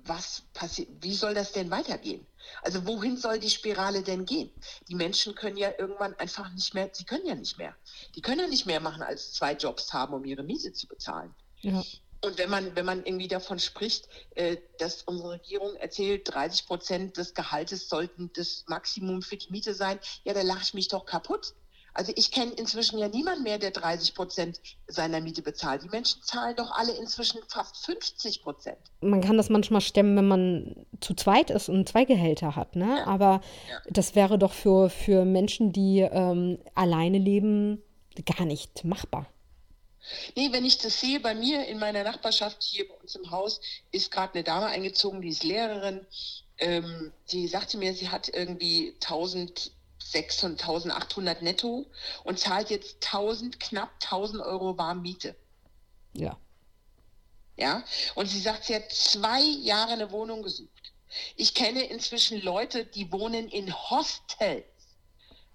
was 0.05 0.43
passiert, 0.55 0.89
wie 1.01 1.15
soll 1.15 1.35
das 1.35 1.53
denn 1.53 1.71
weitergehen? 1.71 2.27
Also 2.63 2.87
wohin 2.87 3.17
soll 3.17 3.39
die 3.39 3.51
Spirale 3.51 4.03
denn 4.03 4.25
gehen? 4.25 4.51
Die 4.89 4.95
Menschen 4.95 5.35
können 5.35 5.57
ja 5.57 5.71
irgendwann 5.79 6.15
einfach 6.15 6.51
nicht 6.53 6.75
mehr, 6.75 6.91
sie 6.93 7.05
können 7.05 7.27
ja 7.27 7.35
nicht 7.35 7.59
mehr. 7.59 7.75
Die 8.15 8.23
können 8.23 8.41
ja 8.41 8.47
nicht 8.47 8.67
mehr 8.67 8.81
machen, 8.81 9.03
als 9.03 9.33
zwei 9.33 9.53
Jobs 9.53 9.93
haben, 9.93 10.15
um 10.15 10.25
ihre 10.25 10.43
Miete 10.43 10.73
zu 10.73 10.87
bezahlen. 10.87 11.35
Ja. 11.61 11.83
Und 12.21 12.37
wenn 12.37 12.51
man, 12.51 12.75
wenn 12.75 12.85
man 12.85 13.05
irgendwie 13.07 13.29
davon 13.29 13.61
spricht, 13.61 14.09
äh, 14.35 14.57
dass 14.79 15.03
unsere 15.03 15.31
Regierung 15.31 15.77
erzählt, 15.77 16.23
30 16.33 16.67
Prozent 16.67 17.17
des 17.17 17.33
Gehaltes 17.33 17.89
sollten 17.89 18.31
das 18.35 18.65
Maximum 18.67 19.23
für 19.23 19.37
die 19.37 19.51
Miete 19.51 19.73
sein, 19.73 20.01
ja, 20.25 20.35
da 20.35 20.43
lache 20.43 20.63
ich 20.63 20.75
mich 20.75 20.89
doch 20.89 21.07
kaputt. 21.07 21.55
Also 21.95 22.13
ich 22.15 22.31
kenne 22.31 22.53
inzwischen 22.53 22.99
ja 22.99 23.09
niemanden 23.09 23.43
mehr, 23.43 23.59
der 23.59 23.71
30 23.71 24.15
Prozent 24.15 24.61
seiner 24.87 25.21
Miete 25.21 25.43
bezahlt. 25.43 25.83
Die 25.83 25.89
Menschen 25.89 26.23
zahlen 26.23 26.55
doch 26.57 26.71
alle 26.73 26.93
inzwischen 26.93 27.41
fast 27.49 27.85
50 27.85 28.43
Prozent. 28.43 28.79
Man 29.01 29.21
kann 29.21 29.37
das 29.37 29.49
manchmal 29.49 29.81
stemmen, 29.81 30.17
wenn 30.17 30.29
man 30.29 30.87
zu 31.01 31.15
zweit 31.15 31.51
ist 31.51 31.69
und 31.69 31.89
zwei 31.89 32.05
Gehälter 32.05 32.57
hat, 32.57 32.77
ne? 32.77 32.99
Ja. 32.99 33.07
Aber 33.07 33.41
ja. 33.71 33.81
das 33.91 34.15
wäre 34.15 34.39
doch 34.39 34.53
für, 34.53 34.91
für 34.91 35.25
Menschen, 35.25 35.73
die 35.73 36.01
ähm, 36.01 36.59
alleine 36.75 37.19
leben, 37.19 37.83
gar 38.25 38.45
nicht 38.45 38.85
machbar. 38.85 39.27
Nee, 40.37 40.53
wenn 40.53 40.65
ich 40.65 40.79
das 40.79 41.01
sehe, 41.01 41.21
bei 41.21 41.35
mir 41.35 41.67
in 41.67 41.79
meiner 41.79 42.03
Nachbarschaft 42.05 42.63
hier 42.63 42.89
bei 42.89 42.95
uns 42.95 43.15
im 43.15 43.31
Haus 43.31 43.61
ist 43.93 44.11
gerade 44.11 44.35
eine 44.35 44.45
Dame 44.45 44.67
eingezogen, 44.67 45.21
die 45.21 45.29
ist 45.29 45.45
Lehrerin. 45.45 46.07
Ähm, 46.59 47.13
die 47.31 47.47
sagte 47.47 47.79
mir, 47.79 47.95
sie 47.95 48.09
hat 48.09 48.29
irgendwie 48.29 48.95
1600, 48.95 49.71
1800 50.15 51.43
netto 51.43 51.87
und 52.25 52.39
zahlt 52.39 52.71
jetzt 52.71 53.05
1000, 53.05 53.61
knapp 53.61 53.91
1000 54.03 54.43
Euro 54.43 54.77
warm 54.79 55.03
Miete. 55.03 55.37
Ja. 56.15 56.39
Ja, 57.57 57.85
und 58.15 58.27
sie 58.27 58.41
sagt, 58.41 58.65
sie 58.65 58.77
hat 58.77 58.93
zwei 58.93 59.41
Jahre 59.41 59.93
eine 59.93 60.13
Wohnung 60.13 60.43
gesucht. 60.43 60.93
Ich 61.35 61.55
kenne 61.55 61.83
inzwischen 61.85 62.41
Leute, 62.41 62.85
die 62.85 63.11
wohnen 63.11 63.49
in 63.49 63.75
Hostels 63.75 64.65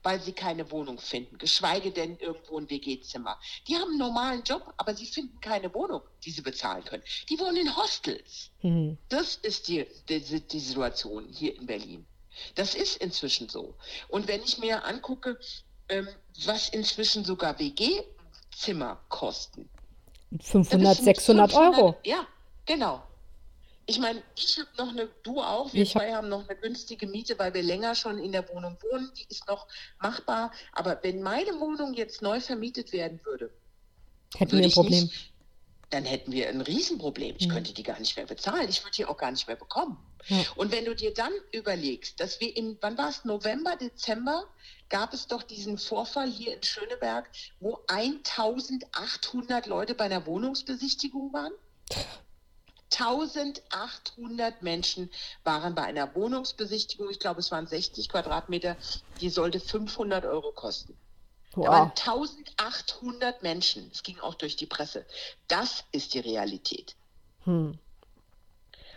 weil 0.04 0.22
sie 0.22 0.34
keine 0.34 0.70
Wohnung 0.70 1.00
finden, 1.00 1.38
geschweige 1.38 1.92
denn 1.92 2.18
irgendwo 2.20 2.60
ein 2.60 2.70
WG-Zimmer. 2.70 3.40
Die 3.68 3.76
haben 3.76 3.90
einen 3.90 3.98
normalen 3.98 4.44
Job, 4.44 4.74
aber 4.78 4.94
sie 4.94 5.06
finden 5.06 5.40
keine 5.40 5.74
Wohnung, 5.74 6.02
die 6.24 6.32
sie 6.32 6.42
bezahlen 6.42 6.84
können. 6.84 7.04
Die 7.30 7.40
wohnen 7.40 7.58
in 7.58 7.76
Hostels. 7.76 8.52
Mhm. 8.62 8.98
Das 9.10 9.38
ist 9.38 9.70
die, 9.70 9.88
die, 10.10 10.42
die 10.42 10.60
Situation 10.60 11.28
hier 11.30 11.56
in 11.56 11.66
Berlin. 11.66 12.06
Das 12.56 12.76
ist 12.76 12.98
inzwischen 12.98 13.50
so. 13.50 13.76
Und 14.10 14.28
wenn 14.28 14.42
ich 14.42 14.58
mir 14.58 14.86
angucke, 14.86 15.40
ähm, 15.90 16.08
was 16.46 16.70
inzwischen 16.70 17.24
sogar 17.26 17.60
WG-Zimmer 17.60 19.00
kosten. 19.10 19.70
500, 20.42 20.98
600 20.98 21.52
500, 21.52 21.78
Euro. 21.78 21.96
Ja, 22.04 22.28
genau. 22.66 23.04
Ich 23.86 24.00
meine, 24.00 24.24
ich 24.36 24.58
habe 24.58 24.70
noch 24.78 24.90
eine, 24.90 25.10
du 25.24 25.42
auch, 25.42 25.74
wir 25.74 25.84
ich 25.84 25.92
zwei 25.92 26.10
hab... 26.10 26.18
haben 26.18 26.30
noch 26.30 26.48
eine 26.48 26.58
günstige 26.58 27.06
Miete, 27.06 27.38
weil 27.38 27.54
wir 27.54 27.64
länger 27.64 27.96
schon 27.96 28.18
in 28.18 28.32
der 28.32 28.48
Wohnung 28.50 28.78
wohnen, 28.92 29.12
die 29.18 29.26
ist 29.30 29.48
noch 29.48 29.68
machbar. 30.02 30.52
Aber 30.72 30.98
wenn 31.04 31.22
meine 31.22 31.60
Wohnung 31.60 31.94
jetzt 31.94 32.22
neu 32.22 32.40
vermietet 32.40 32.94
werden 32.94 33.20
würde, 33.26 33.52
hätten 34.36 34.58
wir 34.58 34.64
ein 34.64 34.72
Problem. 34.72 35.04
Nicht, 35.04 35.33
dann 35.94 36.06
hätten 36.06 36.32
wir 36.32 36.50
ein 36.50 36.62
Riesenproblem. 36.62 37.36
Ich 37.38 37.48
könnte 37.48 37.72
die 37.72 37.84
gar 37.84 38.00
nicht 38.00 38.18
mehr 38.18 38.26
bezahlen. 38.26 38.68
Ich 38.68 38.84
würde 38.84 38.96
die 38.96 39.06
auch 39.06 39.18
gar 39.18 39.30
nicht 39.30 39.48
mehr 39.48 39.56
bekommen. 39.56 39.98
Ja. 40.28 40.44
Und 40.56 40.72
wenn 40.72 40.86
du 40.86 40.96
dir 40.96 41.14
dann 41.14 41.32
überlegst, 41.52 42.20
dass 42.20 42.40
wir 42.40 42.56
im, 42.58 42.78
wann 42.82 42.98
war 42.98 43.10
es, 43.10 43.26
November, 43.26 43.76
Dezember, 43.76 44.46
gab 44.90 45.14
es 45.14 45.28
doch 45.28 45.44
diesen 45.44 45.78
Vorfall 45.78 46.32
hier 46.32 46.56
in 46.56 46.64
Schöneberg, 46.64 47.30
wo 47.60 47.80
1800 47.88 49.68
Leute 49.68 49.94
bei 49.94 50.06
einer 50.06 50.26
Wohnungsbesichtigung 50.26 51.32
waren. 51.32 51.54
1800 52.92 54.64
Menschen 54.64 55.12
waren 55.44 55.76
bei 55.76 55.84
einer 55.84 56.16
Wohnungsbesichtigung, 56.16 57.10
ich 57.10 57.20
glaube 57.20 57.40
es 57.40 57.52
waren 57.52 57.68
60 57.68 58.10
Quadratmeter, 58.10 58.78
die 59.22 59.30
sollte 59.30 59.60
500 59.60 60.26
Euro 60.26 60.52
kosten. 60.52 60.98
Wow. 61.56 61.66
Da 61.66 61.72
waren 61.72 61.90
1800 61.90 63.44
Menschen. 63.44 63.90
Es 63.92 64.04
ging 64.04 64.20
auch 64.20 64.36
durch 64.36 64.56
die 64.56 64.66
Presse. 64.66 65.06
Das 65.48 65.84
ist 65.92 66.14
die 66.14 66.20
Realität. 66.20 66.96
Hm. 67.46 67.78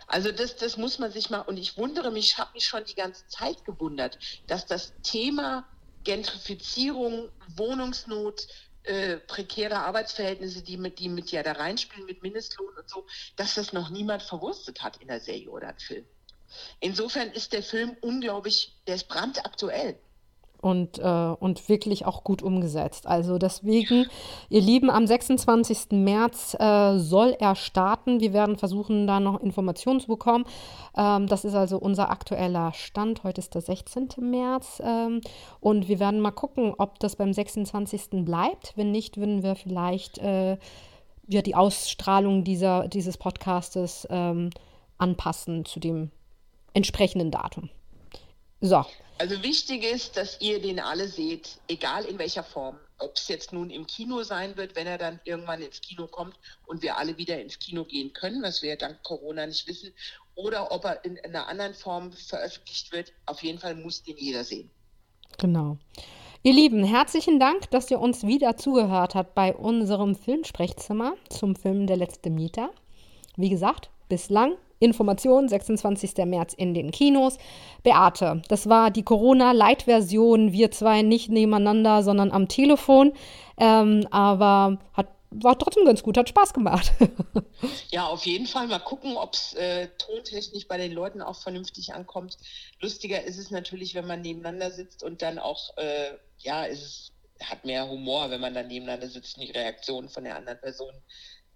Also 0.07 0.31
das, 0.31 0.55
das 0.55 0.77
muss 0.77 0.99
man 0.99 1.11
sich 1.11 1.29
mal, 1.29 1.41
und 1.41 1.57
ich 1.57 1.77
wundere 1.77 2.11
mich, 2.11 2.27
ich 2.27 2.37
habe 2.37 2.51
mich 2.53 2.65
schon 2.65 2.83
die 2.85 2.95
ganze 2.95 3.27
Zeit 3.27 3.65
gewundert, 3.65 4.17
dass 4.47 4.65
das 4.65 4.93
Thema 5.03 5.67
Gentrifizierung, 6.05 7.29
Wohnungsnot, 7.55 8.47
äh, 8.83 9.17
prekäre 9.17 9.79
Arbeitsverhältnisse, 9.79 10.61
die 10.61 10.77
mit, 10.77 10.99
die 10.99 11.09
mit 11.09 11.31
ja 11.31 11.43
da 11.43 11.51
reinspielen, 11.51 12.05
mit 12.05 12.23
Mindestlohn 12.23 12.73
und 12.77 12.89
so, 12.89 13.05
dass 13.35 13.55
das 13.55 13.73
noch 13.73 13.89
niemand 13.89 14.23
verwurstet 14.23 14.81
hat 14.81 14.97
in 14.97 15.09
der 15.09 15.19
Serie 15.19 15.49
oder 15.49 15.71
im 15.71 15.77
Film. 15.77 16.05
Insofern 16.79 17.29
ist 17.31 17.51
der 17.51 17.61
Film 17.61 17.97
unglaublich, 17.99 18.77
der 18.87 18.95
ist 18.95 19.09
brandaktuell 19.09 19.99
und, 20.61 20.99
äh, 20.99 21.03
und 21.39 21.69
wirklich 21.69 22.05
auch 22.05 22.23
gut 22.23 22.41
umgesetzt. 22.41 23.07
Also 23.07 23.37
deswegen, 23.37 24.07
ihr 24.49 24.61
Lieben, 24.61 24.89
am 24.89 25.05
26. 25.05 25.91
März 25.91 26.55
äh, 26.59 26.97
soll 26.97 27.35
er 27.39 27.55
starten. 27.55 28.19
Wir 28.19 28.33
werden 28.33 28.57
versuchen, 28.57 29.07
da 29.07 29.19
noch 29.19 29.39
Informationen 29.39 29.99
zu 29.99 30.07
bekommen. 30.07 30.45
Ähm, 30.95 31.27
das 31.27 31.45
ist 31.45 31.55
also 31.55 31.77
unser 31.77 32.09
aktueller 32.09 32.73
Stand. 32.73 33.23
Heute 33.23 33.39
ist 33.39 33.53
der 33.53 33.61
16. 33.61 34.09
März. 34.19 34.81
Ähm, 34.83 35.21
und 35.59 35.87
wir 35.87 35.99
werden 35.99 36.19
mal 36.19 36.31
gucken, 36.31 36.73
ob 36.77 36.99
das 36.99 37.15
beim 37.15 37.33
26. 37.33 38.25
bleibt. 38.25 38.73
Wenn 38.75 38.91
nicht, 38.91 39.17
würden 39.17 39.43
wir 39.43 39.55
vielleicht 39.55 40.17
äh, 40.17 40.57
ja, 41.27 41.41
die 41.41 41.55
Ausstrahlung 41.55 42.43
dieser, 42.43 42.87
dieses 42.87 43.17
Podcastes 43.17 44.07
ähm, 44.09 44.49
anpassen 44.97 45.65
zu 45.65 45.79
dem 45.79 46.11
entsprechenden 46.73 47.31
Datum. 47.31 47.69
So. 48.61 48.85
Also 49.19 49.41
wichtig 49.41 49.83
ist, 49.83 50.15
dass 50.15 50.39
ihr 50.41 50.61
den 50.61 50.79
alle 50.79 51.07
seht, 51.07 51.57
egal 51.67 52.05
in 52.05 52.19
welcher 52.19 52.43
Form. 52.43 52.77
Ob 52.99 53.15
es 53.15 53.27
jetzt 53.27 53.53
nun 53.53 53.69
im 53.69 53.85
Kino 53.85 54.23
sein 54.23 54.57
wird, 54.57 54.75
wenn 54.75 54.87
er 54.87 54.97
dann 54.97 55.19
irgendwann 55.23 55.61
ins 55.61 55.81
Kino 55.81 56.07
kommt 56.07 56.35
und 56.65 56.81
wir 56.81 56.97
alle 56.97 57.17
wieder 57.17 57.39
ins 57.39 57.59
Kino 57.59 57.83
gehen 57.83 58.13
können, 58.13 58.41
was 58.41 58.61
wir 58.61 58.75
dank 58.75 59.01
Corona 59.03 59.45
nicht 59.45 59.67
wissen, 59.67 59.91
oder 60.35 60.71
ob 60.71 60.85
er 60.85 61.03
in 61.03 61.19
einer 61.19 61.47
anderen 61.47 61.73
Form 61.73 62.11
veröffentlicht 62.13 62.91
wird. 62.91 63.11
Auf 63.25 63.43
jeden 63.43 63.59
Fall 63.59 63.75
muss 63.75 64.03
den 64.03 64.17
jeder 64.17 64.43
sehen. 64.43 64.69
Genau. 65.37 65.77
Ihr 66.43 66.53
Lieben, 66.53 66.83
herzlichen 66.83 67.39
Dank, 67.39 67.69
dass 67.71 67.91
ihr 67.91 67.99
uns 67.99 68.25
wieder 68.25 68.55
zugehört 68.57 69.15
habt 69.15 69.35
bei 69.35 69.53
unserem 69.53 70.15
Filmsprechzimmer 70.15 71.15
zum 71.29 71.55
Film 71.55 71.87
Der 71.87 71.97
letzte 71.97 72.29
Mieter. 72.29 72.69
Wie 73.35 73.49
gesagt, 73.49 73.89
bislang 74.07 74.53
Information, 74.79 75.49
26. 75.49 76.25
März 76.25 76.53
in 76.53 76.73
den 76.73 76.91
Kinos. 76.91 77.37
Beate, 77.83 78.41
das 78.47 78.69
war 78.69 78.91
die 78.91 79.03
Corona-Light-Version. 79.03 80.51
Wir 80.51 80.71
zwei 80.71 81.01
nicht 81.01 81.29
nebeneinander, 81.29 82.03
sondern 82.03 82.31
am 82.31 82.47
Telefon. 82.47 83.13
Ähm, 83.57 84.07
aber 84.11 84.77
hat 84.93 85.07
war 85.29 85.59
trotzdem 85.59 85.85
ganz 85.85 86.03
gut, 86.03 86.17
hat 86.17 86.29
Spaß 86.29 86.53
gemacht. 86.53 86.93
ja, 87.89 88.05
auf 88.05 88.25
jeden 88.25 88.47
Fall. 88.47 88.67
Mal 88.67 88.79
gucken, 88.79 89.17
ob 89.17 89.33
es 89.33 89.53
äh, 89.55 89.89
tontechnisch 89.97 90.67
bei 90.67 90.77
den 90.77 90.93
Leuten 90.93 91.21
auch 91.21 91.35
vernünftig 91.35 91.93
ankommt. 91.93 92.37
Lustiger 92.79 93.21
ist 93.23 93.37
es 93.37 93.51
natürlich, 93.51 93.93
wenn 93.93 94.07
man 94.07 94.21
nebeneinander 94.21 94.71
sitzt 94.71 95.03
und 95.03 95.21
dann 95.21 95.37
auch, 95.37 95.75
äh, 95.77 96.11
ja, 96.39 96.65
es 96.65 97.11
hat 97.43 97.65
mehr 97.65 97.87
Humor, 97.89 98.31
wenn 98.31 98.41
man 98.41 98.53
dann 98.53 98.67
nebeneinander 98.67 99.09
sitzt 99.09 99.37
und 99.37 99.45
die 99.45 99.51
Reaktionen 99.51 100.09
von 100.09 100.23
der 100.23 100.37
anderen 100.37 100.59
Person 100.59 100.93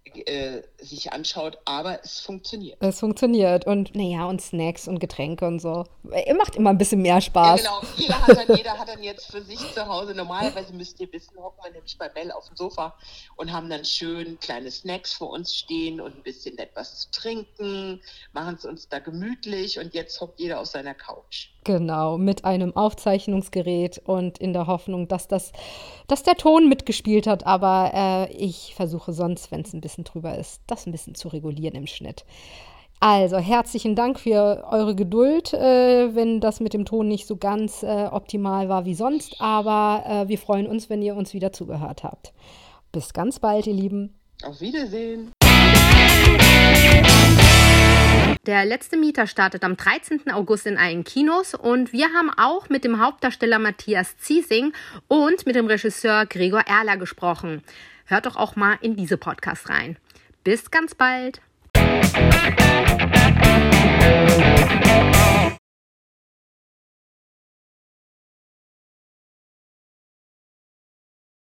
äh, 0.04 0.62
sich 0.78 1.12
anschaut, 1.12 1.58
aber 1.64 2.00
es 2.02 2.20
funktioniert. 2.20 2.76
Es 2.80 3.00
funktioniert 3.00 3.66
und 3.66 3.94
naja, 3.94 4.26
und 4.26 4.40
Snacks 4.42 4.88
und 4.88 4.98
Getränke 4.98 5.46
und 5.46 5.60
so. 5.60 5.84
Macht 6.02 6.56
immer 6.56 6.70
ein 6.70 6.78
bisschen 6.78 7.02
mehr 7.02 7.20
Spaß. 7.20 7.62
Ja, 7.62 7.80
genau. 7.80 7.92
Jeder 7.96 8.26
hat, 8.26 8.48
dann, 8.48 8.56
jeder 8.56 8.78
hat 8.78 8.88
dann 8.88 9.02
jetzt 9.02 9.30
für 9.30 9.42
sich 9.42 9.60
zu 9.72 9.86
Hause, 9.86 10.14
normalerweise 10.14 10.72
müsst 10.72 11.00
ihr 11.00 11.12
wissen, 11.12 11.36
hocken 11.38 11.64
wir 11.64 11.72
nämlich 11.72 11.96
bei 11.98 12.08
Bell 12.08 12.32
auf 12.32 12.48
dem 12.48 12.56
Sofa 12.56 12.94
und 13.36 13.52
haben 13.52 13.70
dann 13.70 13.84
schön 13.84 14.38
kleine 14.40 14.70
Snacks 14.70 15.12
vor 15.14 15.30
uns 15.30 15.54
stehen 15.54 16.00
und 16.00 16.16
ein 16.16 16.22
bisschen 16.22 16.58
etwas 16.58 17.00
zu 17.00 17.10
trinken, 17.12 18.00
machen 18.32 18.56
es 18.56 18.64
uns 18.64 18.88
da 18.88 18.98
gemütlich 18.98 19.78
und 19.78 19.94
jetzt 19.94 20.20
hockt 20.20 20.40
jeder 20.40 20.60
auf 20.60 20.66
seiner 20.66 20.94
Couch. 20.94 21.48
Genau, 21.64 22.18
mit 22.18 22.44
einem 22.44 22.74
Aufzeichnungsgerät 22.74 24.02
und 24.04 24.38
in 24.38 24.52
der 24.52 24.66
Hoffnung, 24.66 25.06
dass, 25.06 25.28
das, 25.28 25.52
dass 26.08 26.24
der 26.24 26.34
Ton 26.34 26.68
mitgespielt 26.68 27.26
hat. 27.28 27.46
Aber 27.46 27.92
äh, 27.94 28.32
ich 28.32 28.74
versuche 28.74 29.12
sonst, 29.12 29.52
wenn 29.52 29.60
es 29.60 29.72
ein 29.72 29.80
bisschen 29.80 30.04
drüber 30.04 30.36
ist, 30.36 30.60
das 30.66 30.86
ein 30.86 30.92
bisschen 30.92 31.14
zu 31.14 31.28
regulieren 31.28 31.76
im 31.76 31.86
Schnitt. 31.86 32.24
Also 32.98 33.38
herzlichen 33.38 33.96
Dank 33.96 34.20
für 34.20 34.64
eure 34.70 34.94
Geduld, 34.94 35.52
äh, 35.52 36.14
wenn 36.14 36.40
das 36.40 36.60
mit 36.60 36.72
dem 36.72 36.84
Ton 36.84 37.08
nicht 37.08 37.26
so 37.26 37.36
ganz 37.36 37.82
äh, 37.82 38.06
optimal 38.10 38.68
war 38.68 38.84
wie 38.84 38.94
sonst. 38.94 39.40
Aber 39.40 40.04
äh, 40.06 40.28
wir 40.28 40.38
freuen 40.38 40.66
uns, 40.66 40.88
wenn 40.88 41.02
ihr 41.02 41.16
uns 41.16 41.34
wieder 41.34 41.52
zugehört 41.52 42.04
habt. 42.04 42.32
Bis 42.92 43.12
ganz 43.12 43.40
bald, 43.40 43.66
ihr 43.66 43.74
Lieben. 43.74 44.14
Auf 44.44 44.60
Wiedersehen. 44.60 45.32
Der 48.44 48.64
letzte 48.64 48.96
Mieter 48.96 49.28
startet 49.28 49.62
am 49.62 49.76
13. 49.76 50.28
August 50.32 50.66
in 50.66 50.76
allen 50.76 51.04
Kinos 51.04 51.54
und 51.54 51.92
wir 51.92 52.08
haben 52.12 52.28
auch 52.36 52.68
mit 52.68 52.82
dem 52.82 53.00
Hauptdarsteller 53.00 53.60
Matthias 53.60 54.16
Ziesing 54.18 54.72
und 55.06 55.46
mit 55.46 55.54
dem 55.54 55.68
Regisseur 55.68 56.26
Gregor 56.26 56.62
Erler 56.66 56.96
gesprochen. 56.96 57.62
Hört 58.04 58.26
doch 58.26 58.34
auch 58.34 58.56
mal 58.56 58.78
in 58.80 58.96
diese 58.96 59.16
Podcast 59.16 59.68
rein. 59.68 59.96
Bis 60.42 60.72
ganz 60.72 60.96
bald. 60.96 61.40